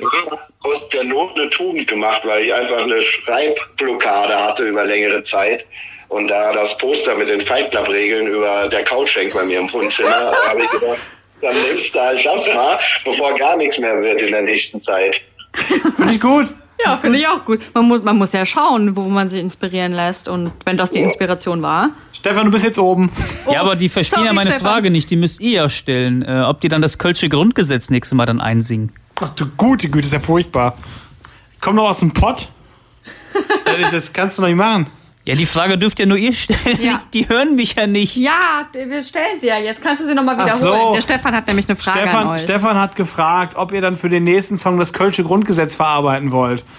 [0.62, 5.66] aus der Not eine Tugend gemacht, weil ich einfach eine Schreibblockade hatte über längere Zeit.
[6.10, 9.60] Und da das Poster mit den Fight Club Regeln über der Couch hängt bei mir
[9.60, 11.00] im Wohnzimmer, habe ich gedacht,
[11.42, 15.22] Dann nimmst du halt das mal, bevor gar nichts mehr wird in der nächsten Zeit.
[15.54, 16.54] Finde ich gut.
[16.86, 17.60] Ja, finde ich auch gut.
[17.74, 21.00] Man muss, man muss ja schauen, wo man sich inspirieren lässt und wenn das die
[21.00, 21.90] Inspiration war.
[22.14, 23.12] Stefan, du bist jetzt oben.
[23.52, 24.68] Ja, aber die verstehen ja meine Stefan.
[24.68, 25.10] Frage nicht.
[25.12, 28.40] Die müsst ihr ja stellen, äh, ob die dann das Kölsche Grundgesetz nächstes Mal dann
[28.40, 28.92] einsingen.
[29.22, 30.78] Ach du gute Güte, ist ja furchtbar.
[31.60, 32.50] Komm noch aus dem Pott.
[33.92, 34.90] Das kannst du noch nicht machen.
[35.30, 36.80] Ja, die Frage dürft ja nur ihr stellen.
[36.82, 37.02] Ja.
[37.14, 38.16] Die hören mich ja nicht.
[38.16, 39.58] Ja, wir stellen sie ja.
[39.60, 40.62] Jetzt kannst du sie nochmal wiederholen.
[40.88, 40.94] so.
[40.94, 42.42] Der Stefan hat nämlich eine Frage an Stefan, euch.
[42.42, 46.64] Stefan hat gefragt, ob ihr dann für den nächsten Song das Kölsche Grundgesetz verarbeiten wollt.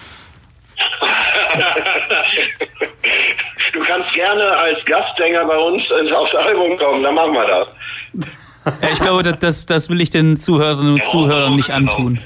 [3.73, 7.69] Du kannst gerne als Gastsänger bei uns ins- aufs Album kommen, dann machen wir das.
[8.63, 12.19] Ja, ich glaube, das, das, das will ich den Zuhörerinnen und Zuhörern nicht antun.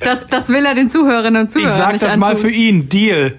[0.00, 2.42] Das, das will er den Zuhörerinnen und Ich Zuhörern sag nicht das mal antun.
[2.42, 2.88] für ihn.
[2.88, 3.38] Deal.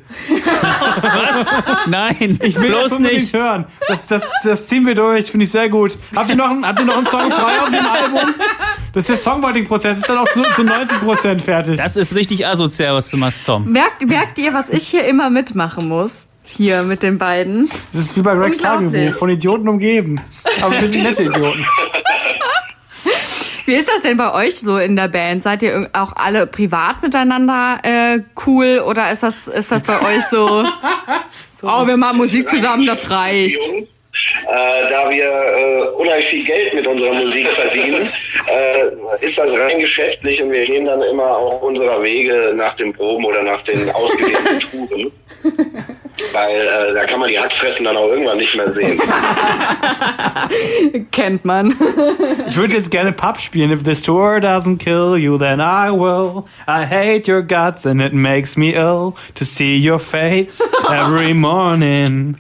[1.02, 1.48] Was?
[1.88, 3.34] Nein, Ich will bloß das nicht.
[3.34, 3.66] hören.
[3.88, 5.98] Das, das, das ziehen wir durch, finde ich sehr gut.
[6.16, 8.34] Habt ihr noch, einen- habt ihr noch einen Song frei auf dem Album?
[8.94, 11.78] Das ist der Songwriting-Prozess, ist dann auch zu, zu 90% fertig.
[11.78, 13.70] Das ist richtig asozial, was du machst, Tom.
[13.72, 16.12] Merkt, merkt ihr, was ich hier immer mitmachen muss?
[16.44, 17.70] Hier mit den beiden.
[17.92, 18.58] Das ist wie bei Gregs.
[18.58, 20.20] Tagebuch, von Idioten umgeben.
[20.64, 21.64] Aber wir sind nette Idioten.
[23.70, 25.44] Wie ist das denn bei euch so in der Band?
[25.44, 30.24] Seid ihr auch alle privat miteinander äh, cool oder ist das, ist das bei euch
[30.32, 30.66] so,
[31.62, 33.60] oh, wir machen Musik zusammen, das reicht?
[33.68, 38.10] Äh, da wir äh, unheimlich viel Geld mit unserer Musik verdienen,
[38.48, 42.92] äh, ist das rein geschäftlich und wir gehen dann immer auch unserer Wege nach den
[42.92, 45.12] Proben oder nach den ausgewählten Touren.
[46.34, 49.00] Weil äh, da kann man die Hackfressen dann auch irgendwann nicht mehr sehen.
[51.12, 51.76] Kennt man.
[52.48, 53.72] Ich würde jetzt gerne Pub spielen.
[53.72, 56.44] If this tour doesn't kill you, then I will.
[56.68, 62.38] I hate your guts and it makes me ill to see your face every morning.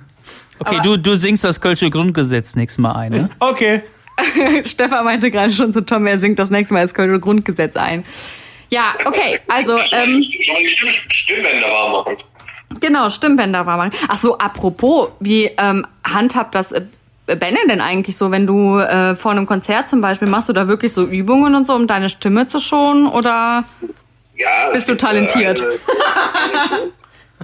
[0.59, 3.29] Okay, du, du singst das Kölsche Grundgesetz nächstes Mal ein, ne?
[3.39, 3.83] Okay.
[4.65, 8.03] Stefan meinte gerade schon zu Tom, er singt das nächste Mal das Kölsche Grundgesetz ein.
[8.69, 12.17] Ja, okay, also, ähm, Sollen die Stimm Stimmbänder warm machen?
[12.79, 13.91] Genau, Stimmbänder war mal.
[14.07, 16.81] Ach so, apropos, wie ähm, handhabt das äh,
[17.25, 20.67] Benne denn eigentlich so, wenn du äh, vor einem Konzert zum Beispiel, machst du da
[20.67, 23.65] wirklich so Übungen und so, um deine Stimme zu schonen oder
[24.35, 25.61] Ja, bist du talentiert?
[25.61, 26.91] eine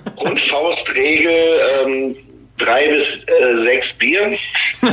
[0.15, 2.15] Grundfaustregel, ähm,
[2.57, 4.38] drei bis äh, sechs Bier.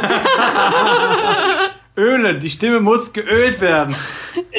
[1.97, 3.95] Ölen, die Stimme muss geölt werden.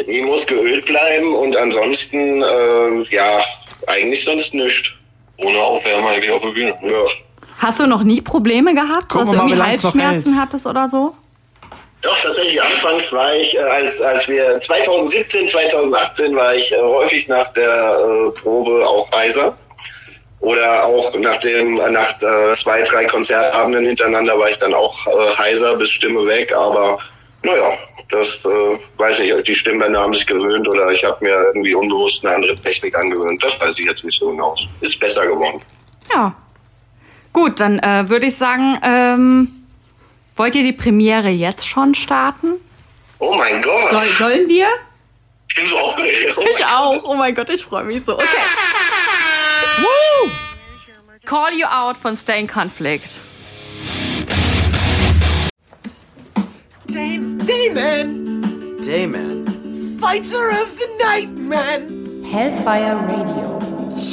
[0.07, 3.39] Die muss geölt bleiben und ansonsten, äh, ja,
[3.87, 4.91] eigentlich sonst nichts.
[5.37, 6.77] Ohne Aufwärmen eigentlich auf der Bühne.
[6.81, 7.05] Ja.
[7.59, 11.15] Hast du noch nie Probleme gehabt, Gucken dass du irgendwie Halsschmerzen hattest oder so?
[12.03, 17.29] Doch, tatsächlich, anfangs war ich, äh, als, als wir 2017, 2018 war ich äh, häufig
[17.29, 19.57] nach der äh, Probe auch heiser.
[20.41, 22.17] Oder auch nach dem, nach
[22.57, 24.93] zwei, drei Konzertabenden hintereinander war ich dann auch
[25.37, 26.53] heiser bis Stimme weg.
[26.53, 26.97] Aber
[27.43, 27.77] naja,
[28.09, 32.25] das äh, weiß nicht, die Stimmbänder haben sich gewöhnt oder ich habe mir irgendwie unbewusst
[32.25, 33.43] eine andere Technik angewöhnt.
[33.43, 34.55] Das weiß ich jetzt nicht so genau.
[34.81, 35.61] Ist besser geworden.
[36.13, 36.35] Ja.
[37.33, 39.47] Gut, dann äh, würde ich sagen, ähm,
[40.35, 42.53] wollt ihr die Premiere jetzt schon starten?
[43.19, 43.89] Oh mein Gott!
[43.89, 44.67] Soll, sollen wir?
[45.49, 46.37] Ich bin so aufgeregt.
[46.37, 47.03] Oh Ich auch.
[47.05, 48.13] Oh mein Gott, ich freue mich so.
[48.13, 48.25] Okay.
[49.79, 50.29] Woo!
[51.25, 53.19] Call You Out von Stay in Conflict.
[56.93, 58.79] Damon!
[58.81, 59.97] Damon.
[59.97, 62.23] Fighter of the night, man!
[62.23, 63.59] Hellfire Radio.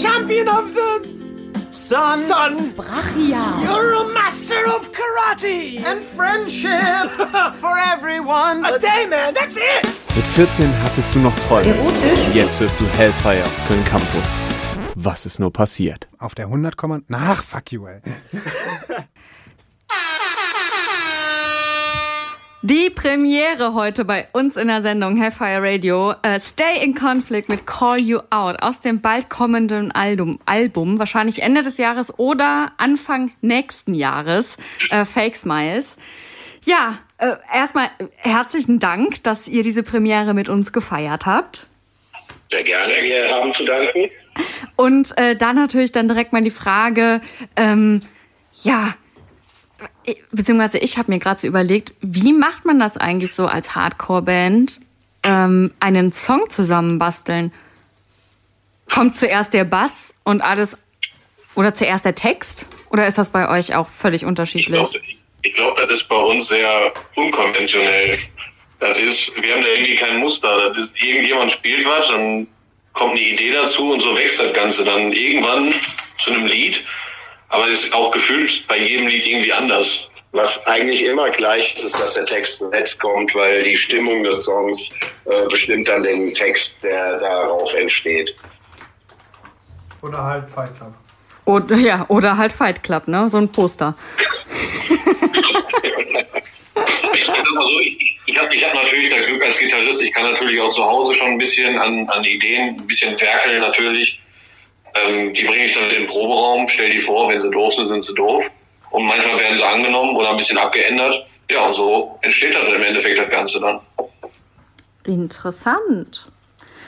[0.01, 2.19] Champion of the sun!
[2.21, 2.73] Sun!
[2.73, 3.62] Brachia.
[3.62, 5.79] You're a master of karate!
[5.85, 7.11] And friendship
[7.61, 8.64] for everyone!
[8.64, 9.85] A Damon, that's it!
[10.16, 11.66] Mit 14 hattest du noch Träume.
[11.69, 12.35] Erotisch.
[12.35, 14.25] Jetzt hörst du Hellfire auf Köln Campus.
[14.95, 16.09] Was ist nur passiert?
[16.19, 18.01] Auf der 100, Komma- nach fuck you, ey.
[22.62, 26.12] Die Premiere heute bei uns in der Sendung Hellfire Radio.
[26.20, 31.40] Äh, Stay in Conflict mit Call You Out aus dem bald kommenden Album, Album wahrscheinlich
[31.40, 34.59] Ende des Jahres oder Anfang nächsten Jahres,
[34.90, 35.96] äh, Fake Smiles.
[36.66, 41.66] Ja, äh, erstmal herzlichen Dank, dass ihr diese Premiere mit uns gefeiert habt.
[42.51, 44.11] Sehr gerne, wir haben zu danken.
[44.77, 47.23] Und äh, dann natürlich dann direkt mal die Frage,
[47.57, 48.01] ähm,
[48.62, 48.94] ja,
[50.31, 54.81] beziehungsweise ich habe mir gerade so überlegt, wie macht man das eigentlich so als Hardcore-Band,
[55.23, 57.53] ähm, einen Song zusammenbasteln?
[58.93, 60.76] Kommt zuerst der Bass und alles,
[61.55, 62.66] oder zuerst der Text?
[62.91, 65.01] Oder ist das bei euch auch völlig unterschiedlich?
[65.43, 68.18] Ich glaube, das ist bei uns sehr unkonventionell.
[68.81, 70.70] Das ist, wir haben da irgendwie kein Muster.
[70.70, 72.47] Das ist, irgendjemand spielt was, dann
[72.93, 75.72] kommt eine Idee dazu und so wächst das Ganze dann irgendwann
[76.18, 76.85] zu einem Lied.
[77.51, 80.09] Aber es ist auch gefühlt bei jedem Lied irgendwie anders.
[80.32, 84.44] Was eigentlich immer gleich ist, ist, dass der Text zuletzt kommt, weil die Stimmung des
[84.44, 84.90] Songs
[85.24, 88.36] äh, bestimmt dann den Text, der darauf entsteht.
[90.03, 90.94] Oder halt Fight Club.
[91.44, 93.28] Oder, ja, oder halt Fight Club, ne?
[93.28, 93.96] So ein Poster.
[97.12, 100.61] Ich, so, ich, ich habe ich hab natürlich das Glück als Gitarrist, ich kann natürlich
[100.61, 104.20] auch zu Hause schon ein bisschen an, an Ideen, ein bisschen werkeln natürlich.
[104.95, 107.88] Ähm, die bringe ich dann in den Proberaum, stell die vor, wenn sie doof sind,
[107.88, 108.45] sind sie doof.
[108.91, 111.26] Und manchmal werden sie angenommen oder ein bisschen abgeändert.
[111.51, 113.80] Ja, und so entsteht dann im Endeffekt das Ganze dann.
[115.05, 116.26] Interessant.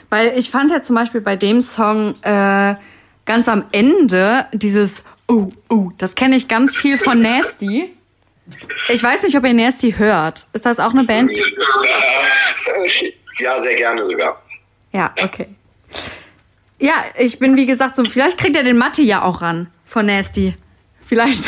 [0.09, 2.75] Weil ich fand ja zum Beispiel bei dem Song äh,
[3.25, 7.95] ganz am Ende dieses Oh, oh, das kenne ich ganz viel von Nasty.
[8.89, 10.47] Ich weiß nicht, ob ihr Nasty hört.
[10.53, 11.31] Ist das auch eine Band?
[13.39, 14.43] Ja, sehr gerne sogar.
[14.91, 15.47] Ja, okay.
[16.79, 20.05] Ja, ich bin wie gesagt so, vielleicht kriegt er den Matti ja auch ran von
[20.05, 20.55] Nasty.
[21.05, 21.43] Vielleicht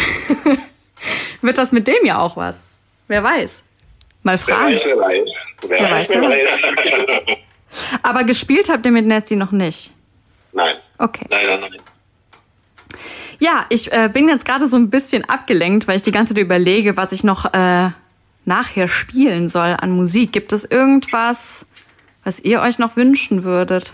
[1.42, 2.64] wird das mit dem ja auch was.
[3.08, 3.64] Wer weiß.
[4.24, 4.74] Mal Wer fragen.
[4.74, 5.24] weiß, wer weiß.
[5.68, 7.38] Wer, Wer weiß, wer wer weiß.
[8.04, 9.92] Aber gespielt habt ihr mit Nasty noch nicht.
[10.54, 10.76] Nein.
[10.98, 11.26] Okay.
[11.30, 11.76] Leider nein.
[13.40, 16.42] Ja, ich äh, bin jetzt gerade so ein bisschen abgelenkt, weil ich die ganze Zeit
[16.42, 17.90] überlege, was ich noch äh,
[18.46, 20.32] nachher spielen soll an Musik.
[20.32, 21.66] Gibt es irgendwas,
[22.24, 23.92] was ihr euch noch wünschen würdet?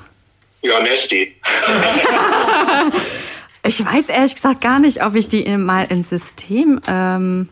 [0.62, 1.36] Ja, Nasty.
[3.64, 6.82] Ich weiß ehrlich gesagt gar nicht, ob ich die mal ins System.
[6.88, 7.48] Ähm,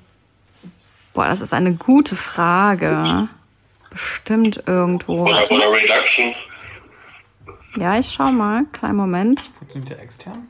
[1.14, 3.30] boah, das ist eine gute Frage.
[3.91, 5.28] Bestimmt irgendwo.
[5.28, 6.34] Oder, oder Reduction.
[7.76, 8.66] Ja, ich schau mal.
[8.72, 9.41] Kleinen Moment.
[9.57, 10.47] Funktioniert der extern?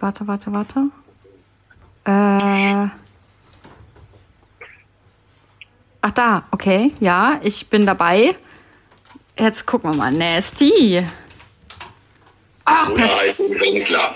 [0.00, 0.80] Warte, warte, warte.
[2.04, 2.88] Äh.
[6.00, 6.92] Ach da, okay.
[6.98, 8.34] Ja, ich bin dabei.
[9.38, 10.12] Jetzt gucken wir mal.
[10.12, 11.06] Nasty.
[12.64, 14.14] Ach, Oder halt ein Wendler.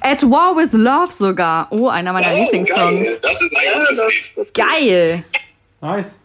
[0.00, 1.66] At War with Love sogar.
[1.70, 3.06] Oh, einer meiner Lieblingssongs.
[3.06, 3.18] Geil.
[3.22, 4.54] Das ist ein gutes Lied.
[4.54, 5.24] Geil.
[5.80, 6.18] Nice.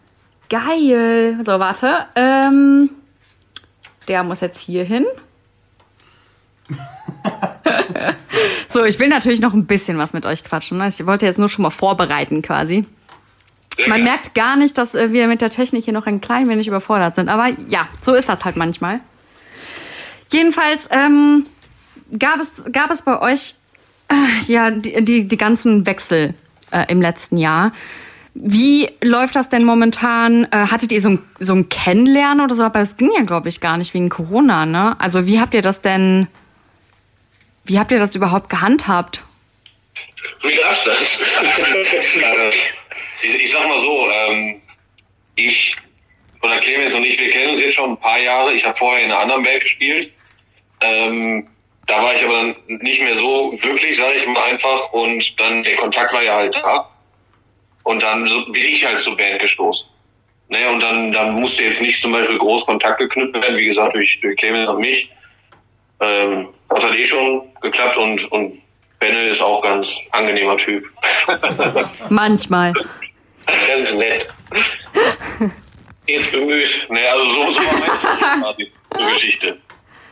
[0.48, 1.38] Geil.
[1.44, 2.06] So, warte.
[2.14, 2.90] Ähm,
[4.08, 5.04] der muss jetzt hier hin.
[8.68, 10.78] so, ich will natürlich noch ein bisschen was mit euch quatschen.
[10.78, 10.88] ne?
[10.88, 12.86] Ich wollte jetzt nur schon mal vorbereiten quasi.
[13.86, 16.66] Man merkt gar nicht, dass äh, wir mit der Technik hier noch ein klein wenig
[16.66, 17.28] überfordert sind.
[17.28, 19.00] Aber ja, so ist das halt manchmal.
[20.30, 21.46] Jedenfalls ähm,
[22.18, 23.54] gab, es, gab es bei euch
[24.08, 26.34] äh, ja die, die, die ganzen Wechsel
[26.70, 27.72] äh, im letzten Jahr.
[28.34, 30.44] Wie läuft das denn momentan?
[30.44, 32.62] Äh, hattet ihr so ein, so ein Kennenlernen oder so?
[32.62, 34.96] Aber das ging ja, glaube ich, gar nicht wegen Corona, ne?
[35.00, 36.28] Also wie habt ihr das denn,
[37.64, 39.24] wie habt ihr das überhaupt gehandhabt?
[40.42, 40.86] Wie du das?
[43.22, 44.60] ich, ich sag mal so, ähm,
[45.34, 45.76] ich
[46.42, 48.52] oder Clemens und ich, wir kennen uns jetzt schon ein paar Jahre.
[48.52, 50.12] Ich habe vorher in einer anderen Band gespielt.
[50.80, 51.48] Ähm,
[51.86, 54.92] da war ich aber dann nicht mehr so glücklich, sage ich mal einfach.
[54.92, 56.88] Und dann der Kontakt war ja halt da.
[57.84, 59.88] Und dann bin ich halt zur Band gestoßen.
[60.50, 63.94] Ne, und dann, dann musste jetzt nicht zum Beispiel groß Kontakt geknüpft werden, wie gesagt,
[63.94, 65.10] durch, durch Clemens und mich.
[66.00, 68.62] Ähm, das hat eh schon geklappt und, und
[68.98, 70.84] Benne ist auch ganz angenehmer Typ.
[72.08, 72.72] Manchmal.
[73.68, 74.28] Ganz nett.
[76.06, 76.86] Jetzt bemüht.
[76.88, 78.54] Ne, also so, so war
[78.90, 79.58] meine Geschichte.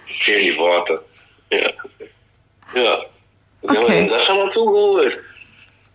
[0.07, 1.01] Fehlen die Worte.
[1.51, 1.59] Ja.
[2.75, 2.99] Ja.
[3.63, 3.97] Wir haben Okay.
[4.01, 5.19] den Sascha dazu geholt.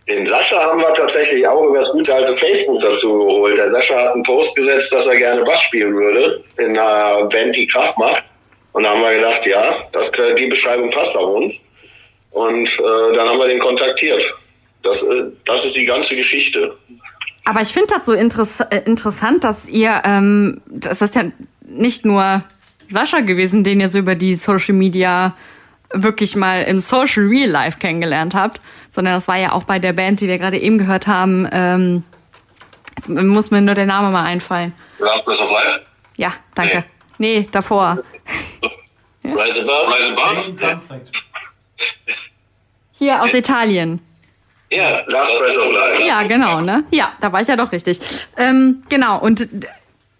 [0.08, 3.56] Den Sascha haben wir tatsächlich auch über das gute alte Facebook dazu geholt.
[3.56, 7.54] Der Sascha hat einen Post gesetzt, dass er gerne Bass spielen würde in einer Band,
[7.56, 8.24] die Kraft macht.
[8.72, 11.62] Und da haben wir gedacht, ja, das, die Beschreibung passt auf uns.
[12.32, 14.24] Und äh, dann haben wir den kontaktiert.
[14.82, 16.76] Das, äh, das ist die ganze Geschichte.
[17.44, 21.24] Aber ich finde das so interess äh, interessant, dass ihr, ähm, das ist ja
[21.60, 22.42] nicht nur
[22.92, 25.34] Sascha gewesen, den ihr so über die Social Media
[25.92, 29.92] wirklich mal im Social Real Life kennengelernt habt, sondern das war ja auch bei der
[29.92, 31.48] Band, die wir gerade eben gehört haben.
[31.52, 32.04] Ähm,
[32.96, 34.72] jetzt muss mir nur der Name mal einfallen.
[34.98, 35.80] Breath of Life.
[36.16, 36.84] Ja, danke.
[37.18, 37.98] Nee, davor.
[39.24, 39.94] Rise Above.
[39.94, 41.00] Rise Above.
[42.92, 44.00] Hier aus Italien.
[44.70, 46.02] Ja, Last Breath of Life.
[46.02, 46.84] Ja, genau, ne?
[46.90, 48.00] Ja, da war ich ja doch richtig.
[48.36, 49.48] Ähm, genau, und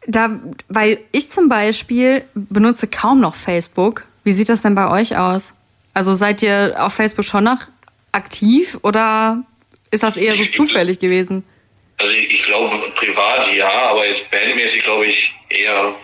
[0.06, 4.04] da, weil ich zum Beispiel benutze kaum noch Facebook.
[4.24, 5.54] Wie sieht das denn bei euch aus?
[5.94, 7.58] Also seid ihr auf Facebook schon noch
[8.12, 9.42] aktiv oder
[9.90, 11.44] ist das eher so zufällig gewesen?
[11.98, 15.94] Also ich, ich glaube privat ja, aber jetzt bandmäßig glaube ich eher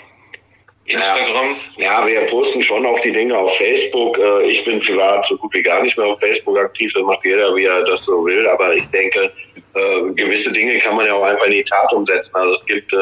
[0.88, 1.56] Instagram.
[1.76, 4.18] Ja, wir posten schon auch die Dinge auf Facebook.
[4.18, 6.92] Äh, Ich bin privat so gut wie gar nicht mehr auf Facebook aktiv.
[6.94, 8.48] Das macht jeder, wie er das so will.
[8.48, 9.30] Aber ich denke,
[9.74, 12.34] äh, gewisse Dinge kann man ja auch einfach in die Tat umsetzen.
[12.36, 12.96] Also es gibt äh,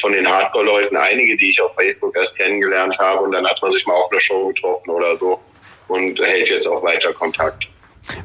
[0.00, 3.24] von den Hardcore-Leuten einige, die ich auf Facebook erst kennengelernt habe.
[3.24, 5.40] Und dann hat man sich mal auf einer Show getroffen oder so
[5.88, 7.68] und hält jetzt auch weiter Kontakt.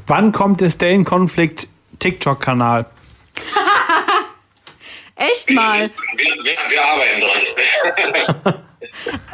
[0.07, 1.67] Wann kommt es Dane Konflikt
[1.99, 2.85] TikTok-Kanal.
[5.15, 5.91] Echt mal.
[6.15, 7.21] Wir, wir, wir arbeiten
[8.45, 8.63] dran.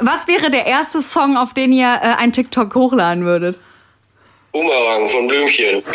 [0.01, 3.57] Was wäre der erste Song, auf den ihr äh, ein TikTok hochladen würdet?
[4.51, 5.83] Bumerang von Blümchen.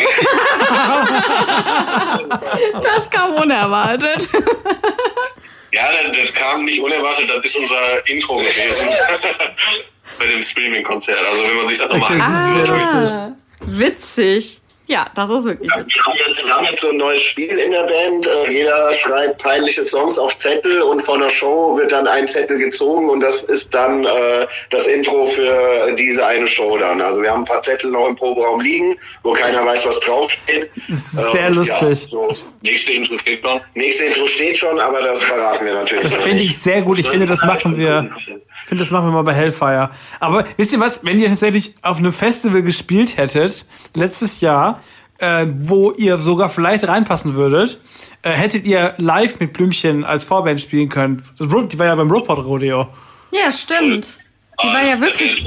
[2.81, 4.29] Das kam unerwartet.
[5.73, 8.89] Ja, das, das kam nicht unerwartet, das ist unser Intro gewesen.
[10.19, 11.17] Bei dem Streaming-Konzert.
[11.25, 13.31] Also wenn man sich das nochmal Ah,
[13.61, 14.59] witzig.
[14.91, 15.87] Ja, das ist wirklich Wir haben,
[16.27, 18.27] jetzt, wir haben jetzt so ein neues Spiel in der Band.
[18.27, 22.57] Äh, Jeder schreibt peinliche Songs auf Zettel und von der Show wird dann ein Zettel
[22.57, 26.99] gezogen und das ist dann äh, das Intro für diese eine Show dann.
[26.99, 30.69] Also wir haben ein paar Zettel noch im Proberaum liegen, wo keiner weiß, was draufsteht.
[30.89, 32.11] Sehr und lustig.
[32.11, 32.43] Ja, so.
[32.61, 33.61] Nächste Intro steht schon.
[33.75, 36.99] Nächste Intro steht schon, aber das verraten wir natürlich Das finde ich sehr gut.
[36.99, 38.09] Ich finde, das machen wir.
[38.63, 39.89] Ich finde, das machen wir mal bei Hellfire.
[40.19, 41.03] Aber wisst ihr was?
[41.03, 44.81] Wenn ihr tatsächlich auf einem Festival gespielt hättet, letztes Jahr,
[45.17, 47.79] äh, wo ihr sogar vielleicht reinpassen würdet,
[48.23, 51.23] äh, hättet ihr live mit Blümchen als Vorband spielen können.
[51.39, 52.87] Die war ja beim Robot Rodeo.
[53.31, 54.19] Ja, stimmt.
[54.63, 55.43] Die war ja wirklich.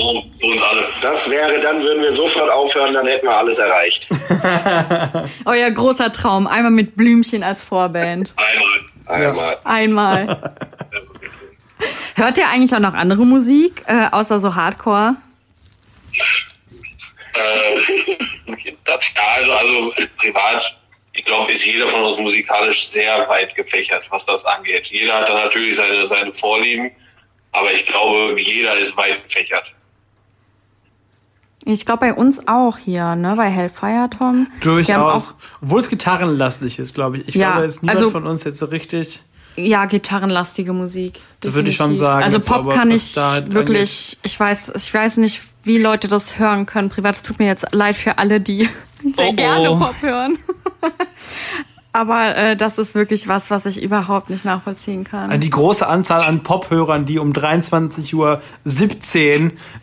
[1.02, 4.08] Das wäre, dann würden wir sofort aufhören, dann hätten wir alles erreicht.
[5.44, 6.46] Euer großer Traum.
[6.46, 8.34] Einmal mit Blümchen als Vorband.
[9.06, 9.58] Einmal.
[9.64, 10.52] Einmal.
[12.14, 15.16] Hört ihr eigentlich auch noch andere Musik, äh, außer so Hardcore?
[17.34, 18.16] Äh,
[18.84, 20.76] das, ja, also, also privat,
[21.12, 24.86] ich glaube, ist jeder von uns musikalisch sehr weit gefächert, was das angeht.
[24.88, 26.90] Jeder hat da natürlich seine, seine Vorlieben,
[27.52, 29.74] aber ich glaube, jeder ist weit gefächert.
[31.66, 33.34] Ich glaube bei uns auch hier, ne?
[33.36, 34.46] Bei Hellfire, Tom.
[34.60, 35.34] Wir haben Durchaus.
[35.62, 37.28] Obwohl es gitarrenlastig ist, glaube ich.
[37.28, 39.22] Ich Ja, glaube, jetzt niemand also- von uns jetzt so richtig.
[39.56, 41.20] Ja, gitarrenlastige Musik.
[41.40, 42.06] Das würde ich schon definitiv.
[42.06, 42.24] sagen.
[42.24, 46.66] Also Pop kann ich halt wirklich, ich weiß, ich weiß nicht, wie Leute das hören
[46.66, 46.88] können.
[46.88, 48.64] Privat, es tut mir jetzt leid für alle, die
[49.16, 49.34] sehr Oh, oh.
[49.34, 50.38] gerne Pop hören.
[51.96, 55.30] Aber äh, das ist wirklich was, was ich überhaupt nicht nachvollziehen kann.
[55.30, 58.40] An die große Anzahl an Pop-Hörern, die um 23.17 Uhr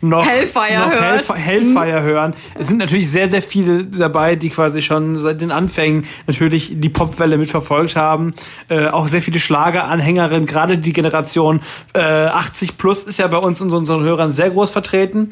[0.02, 0.92] noch Hellfire noch.
[0.92, 2.34] Hellf- Hellfire hören.
[2.58, 6.90] Es sind natürlich sehr, sehr viele dabei, die quasi schon seit den Anfängen natürlich die
[6.90, 8.34] Popwelle mitverfolgt haben.
[8.68, 11.60] Äh, auch sehr viele Schlageranhängerinnen, gerade die Generation
[11.94, 15.30] äh, 80 plus ist ja bei uns unter unseren Hörern sehr groß vertreten.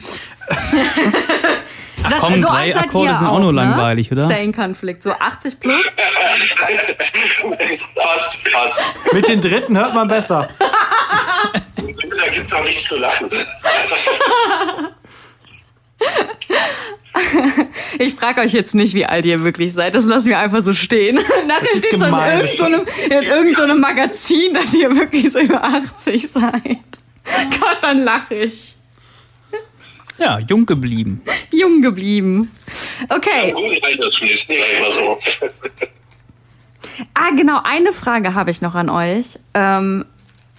[2.11, 3.63] Ach Das- komm, so drei Akkorde sind auch nur ne?
[3.63, 4.27] langweilig, oder?
[4.27, 5.75] Stay-in-Konflikt, so 80 plus.
[7.95, 8.81] fast, fast.
[9.13, 10.49] Mit den Dritten hört man besser.
[10.59, 13.31] Da gibt's auch nichts zu lachen.
[17.99, 19.95] Ich frage euch jetzt nicht, wie alt ihr wirklich seid.
[19.95, 21.17] Das lassen wir einfach so stehen.
[21.47, 25.63] Nachher steht so in irgendeinem so irgendeinem so einem Magazin, dass ihr wirklich so über
[25.63, 26.79] 80 seid.
[27.61, 28.77] Gott, dann lache ich.
[30.21, 31.23] Ja, jung geblieben.
[31.51, 32.51] Jung geblieben.
[33.09, 33.55] Okay.
[37.15, 39.39] Ah, genau, eine Frage habe ich noch an euch.
[39.55, 40.05] Ähm,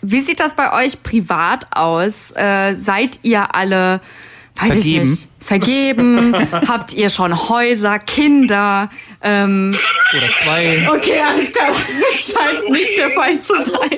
[0.01, 2.31] wie sieht das bei euch privat aus?
[2.35, 4.01] Äh, seid ihr alle,
[4.55, 5.03] weiß Vergeben.
[5.03, 6.35] ich nicht, vergeben?
[6.67, 8.89] Habt ihr schon Häuser, Kinder?
[9.21, 9.75] Ähm,
[10.17, 10.89] Oder zwei.
[10.91, 11.69] okay, alles klar.
[12.11, 13.97] Das scheint nicht der Fall zu sein.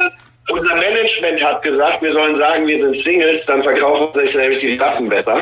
[0.50, 4.76] Unser Management hat gesagt, wir sollen sagen, wir sind Singles, dann verkaufen sich nämlich die
[4.76, 5.42] Platten besser.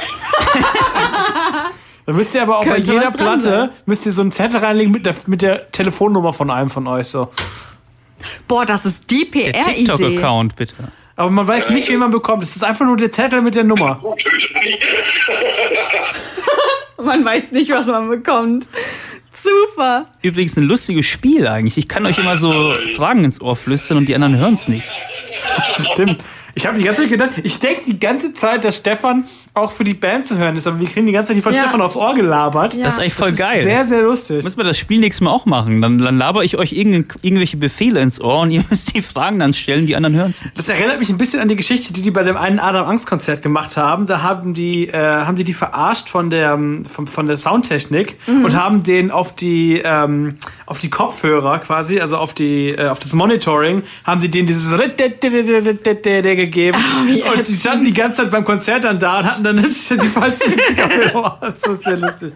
[2.06, 4.92] Da müsst ihr aber auch Könnte bei jeder Platte müsst ihr so einen Zettel reinlegen
[4.92, 7.30] mit der, mit der Telefonnummer von einem von euch so.
[8.48, 9.86] Boah, das ist die Der PR-Idee.
[9.86, 10.76] TikTok-Account, bitte.
[11.16, 12.44] Aber man weiß nicht, wen man bekommt.
[12.44, 14.02] Es ist einfach nur der Zettel mit der Nummer.
[17.04, 18.68] Man weiß nicht, was man bekommt.
[19.44, 20.06] Super.
[20.22, 21.78] Übrigens ein lustiges Spiel eigentlich.
[21.78, 24.88] Ich kann euch immer so Fragen ins Ohr flüstern und die anderen hören es nicht.
[25.94, 26.24] Stimmt.
[26.56, 29.84] Ich habe die ganze Zeit gedacht, ich denke die ganze Zeit, dass Stefan auch für
[29.84, 31.62] die Band zu hören ist, aber wir kriegen die ganze Zeit die von Ja.
[31.62, 32.74] Stefan aufs Ohr gelabert.
[32.76, 32.84] Ja.
[32.84, 33.64] Das ist eigentlich voll Das ist geil.
[33.64, 34.44] Sehr, sehr lustig.
[34.44, 35.82] Müssen wir das Spiel nächstes Mal auch machen.
[35.82, 39.40] Dann, dann laber ich euch irgend, irgendwelche Befehle ins Ohr und ihr müsst die Fragen
[39.40, 40.58] dann stellen, die anderen hören es nicht.
[40.58, 43.08] Das erinnert mich ein bisschen an die Geschichte, die die bei dem einen Adam Angst
[43.08, 44.06] Konzert gemacht haben.
[44.06, 48.18] Da haben die, äh, haben die die verarscht von der, ähm, von, von der Soundtechnik
[48.28, 50.36] und haben den auf die, ähm,
[50.72, 54.72] auf die Kopfhörer quasi, also auf die, äh, auf das Monitoring, haben die denen dieses
[56.38, 56.78] gegeben.
[57.36, 60.50] und die standen die ganze Zeit beim Konzert dann da und hatten dann die falsche
[60.50, 61.38] Musik auf dem Ohr.
[61.42, 62.32] Das ist sehr lustig.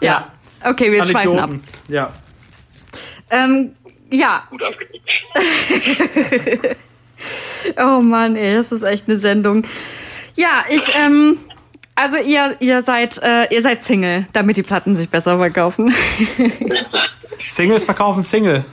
[0.00, 0.28] Ja.
[0.64, 1.50] Okay, wir schweifen ab.
[1.50, 1.60] Anekdoten.
[1.88, 2.12] Ja.
[3.30, 3.72] Ähm,
[4.10, 4.44] ja.
[4.50, 4.62] Gut.
[7.76, 9.64] Oh Mann, ey, das ist echt eine Sendung.
[10.34, 11.38] Ja, ich, ähm,
[11.94, 15.94] also ihr, ihr seid, äh, ihr seid Single, damit die Platten sich besser verkaufen.
[17.46, 18.64] Singles verkaufen Single.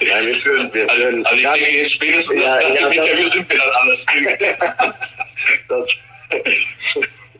[0.00, 1.24] Ja, wir führen, wir führen.
[1.26, 4.06] Also ich denke, jetzt spätestens Ja, nach ja, dem Interview sind wir dann alles.
[5.68, 5.84] das,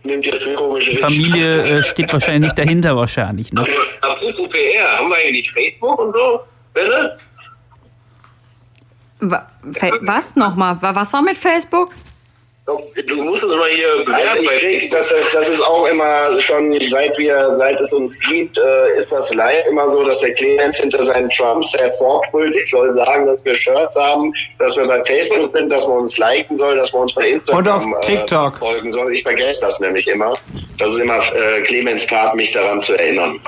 [0.02, 3.52] nimmt jetzt eine komische Die Familie äh, steht wahrscheinlich nicht dahinter wahrscheinlich.
[3.52, 3.66] Ne?
[4.00, 6.40] Apropos PR, haben wir eigentlich Facebook und so?
[6.72, 7.16] Bitte?
[9.20, 10.76] Was nochmal?
[10.82, 11.92] Wa- Was war mit Facebook?
[12.66, 16.74] Du musst es mal hier bewerten Also krieg, das, ist, das ist auch immer schon,
[16.88, 20.78] seit wir, seit es uns gibt, äh, ist das live immer so, dass der Clemens
[20.78, 22.56] hinter seinen Trumps hervorbrüllt.
[22.56, 26.16] Ich soll sagen, dass wir Shirts haben, dass wir bei Facebook sind, dass man uns
[26.16, 28.56] liken soll, dass man uns bei Instagram Und auf TikTok.
[28.56, 29.12] Äh, folgen soll.
[29.12, 30.34] Ich vergesse das nämlich immer.
[30.78, 33.40] Das ist immer äh, Clemens Part, mich daran zu erinnern.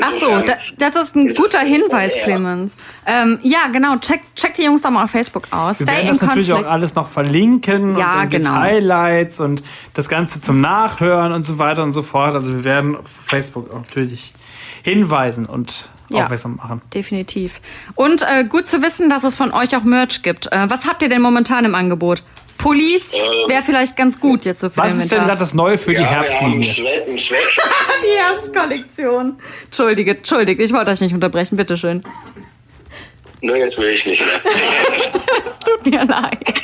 [0.00, 0.46] Ach so, Insofern-
[0.78, 2.76] da, das ist ein guter Hinweis, Clemens.
[3.06, 3.96] Ähm, ja, genau.
[3.96, 5.80] Check, check die Jungs doch mal auf Facebook aus.
[5.80, 6.66] Wir Stay werden das natürlich Conflict.
[6.68, 8.50] auch alles noch verlinken Ja, und dann genau.
[8.54, 9.62] Highlights und
[9.94, 12.34] das Ganze zum Nachhören und so weiter und so fort.
[12.34, 14.32] Also wir werden auf Facebook natürlich
[14.82, 16.24] hinweisen und Ja.
[16.24, 16.82] aufmerksam machen.
[16.92, 17.60] Definitiv.
[17.94, 20.52] Und äh, gut zu wissen, dass es von euch auch Merch gibt.
[20.52, 22.22] Äh, was habt ihr denn momentan im Angebot?
[22.64, 23.12] Police
[23.46, 25.92] wäre vielleicht ganz gut jetzt so für Was den ist denn gerade das Neue für
[25.92, 27.04] die Ja, haben Herbstlinie?
[27.06, 29.38] Die Herbstkollektion.
[29.64, 32.02] Entschuldige, entschuldige, ich wollte euch nicht unterbrechen, bitteschön.
[33.42, 34.40] Ne, jetzt will ich nicht mehr.
[35.66, 36.54] Tut mir leid.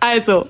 [0.00, 0.48] also,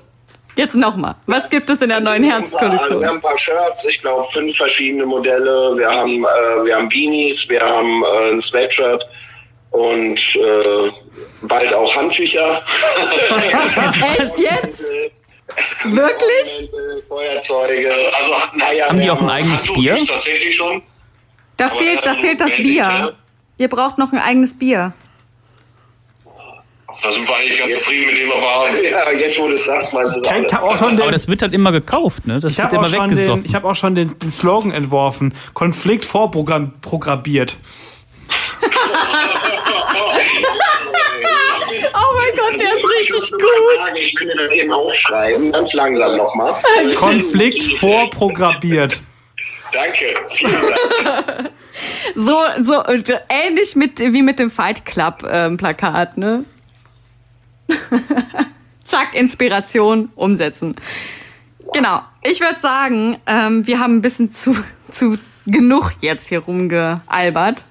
[0.56, 1.16] jetzt nochmal.
[1.26, 3.06] Was gibt es in der neuen Also wir Herbstkollektion?
[3.06, 5.76] haben ein paar Shirts, ich glaube fünf verschiedene Modelle.
[5.76, 9.04] Wir haben, äh, wir haben Beanies, wir haben äh, ein Sweatshirt
[9.72, 10.90] und äh,
[11.42, 12.62] bald auch Handtücher.
[14.18, 14.82] Echt jetzt?
[15.84, 16.70] Wirklich?
[17.08, 17.92] Feuerzeuge.
[18.18, 18.32] Also
[18.64, 19.96] Eier, Haben die auch ein eigenes Handtuch Bier?
[19.96, 20.82] tatsächlich schon.
[21.56, 23.14] Da Aber fehlt, das da fehlt das Bier.
[23.58, 24.92] Ihr braucht noch ein eigenes Bier.
[27.02, 28.76] Da sind wir eigentlich ganz zufrieden mit dem, haben.
[28.90, 31.12] Ja, jetzt wo du es sagst, meinst du es Ich habe auch schon Aber den,
[31.12, 32.38] das wird halt immer gekauft, ne?
[32.38, 33.44] Das ich wird hab auch immer schon den, weggesoffen.
[33.44, 35.34] ich hab auch schon den, den Slogan entworfen.
[35.54, 37.56] Konflikt vorprogrammiert.
[41.94, 43.96] Oh mein Gott, der ist richtig gut.
[43.96, 46.54] Ich mir das eben aufschreiben, ganz langsam nochmal.
[46.96, 49.00] Konflikt vorprogrammiert.
[49.72, 51.50] Danke, Dank.
[52.14, 56.44] So, so äh, ähnlich mit, wie mit dem Fight Club ähm, Plakat, ne?
[58.84, 60.76] Zack, Inspiration, umsetzen.
[61.72, 62.02] Genau.
[62.22, 64.56] Ich würde sagen, ähm, wir haben ein bisschen zu,
[64.90, 67.64] zu genug jetzt hier rumgealbert.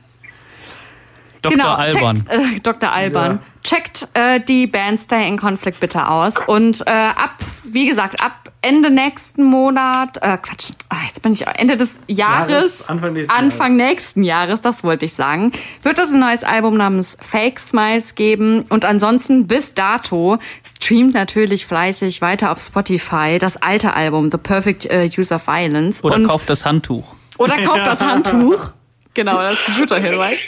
[1.41, 1.57] Dr.
[1.57, 2.15] Genau, Alban.
[2.15, 2.91] Checkt, äh, Dr.
[2.91, 3.39] Alban.
[3.71, 6.33] Checkt äh, die Band Stay in Conflict bitte aus.
[6.45, 11.47] Und äh, ab, wie gesagt, ab Ende nächsten Monat, äh, Quatsch, ah, jetzt bin ich
[11.47, 13.91] Ende des Jahres, Jahres, Anfang nächsten Anfang Jahres.
[13.91, 15.53] nächsten Jahres, das wollte ich sagen,
[15.83, 18.65] wird es ein neues Album namens Fake Smiles geben.
[18.67, 20.37] Und ansonsten bis dato
[20.75, 26.03] streamt natürlich fleißig weiter auf Spotify das alte Album The Perfect äh, Use of Violence.
[26.03, 27.05] Oder und, kauft das Handtuch.
[27.37, 28.71] oder kauft das Handtuch.
[29.13, 30.39] Genau, das ist ein guter Hinweis.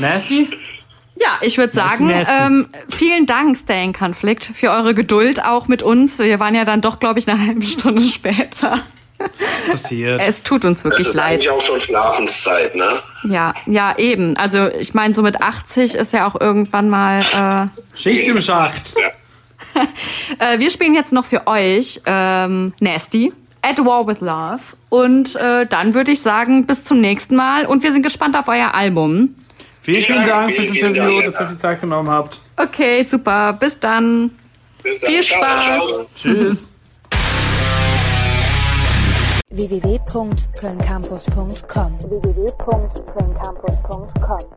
[0.00, 0.48] Nasty?
[1.20, 5.82] Ja, ich würde sagen, ähm, vielen Dank, Stay in Conflict, für eure Geduld auch mit
[5.82, 6.18] uns.
[6.18, 8.80] Wir waren ja dann doch, glaube ich, eine halbe Stunde später.
[9.70, 10.18] Passiert.
[10.26, 11.32] Es tut uns Das wirklich ist leid.
[11.34, 13.02] eigentlich auch schon Schlafenszeit, ne?
[13.24, 14.34] Ja, ja, eben.
[14.38, 17.70] Also ich meine, so mit 80 ist ja auch irgendwann mal.
[17.94, 18.94] Schicht im Schacht.
[18.96, 23.30] Äh, äh, wir spielen jetzt noch für euch ähm, Nasty.
[23.60, 24.60] At War with Love.
[24.88, 27.66] Und äh, dann würde ich sagen, bis zum nächsten Mal.
[27.66, 29.34] Und wir sind gespannt auf euer Album.
[29.82, 31.32] Vielen, vielen Dank fürs Vielen, vielen Interview, Dank.
[31.32, 32.38] dass ihr die Zeit genommen habt.
[32.56, 33.54] Okay, super.
[33.54, 34.30] Bis dann.
[34.82, 35.10] Bis dann.
[35.10, 35.64] Viel Ciao, Spaß.
[35.64, 36.06] ciao.
[36.14, 36.72] Tschüss.
[39.50, 44.40] www.kölncampus.com www.kölncampus.com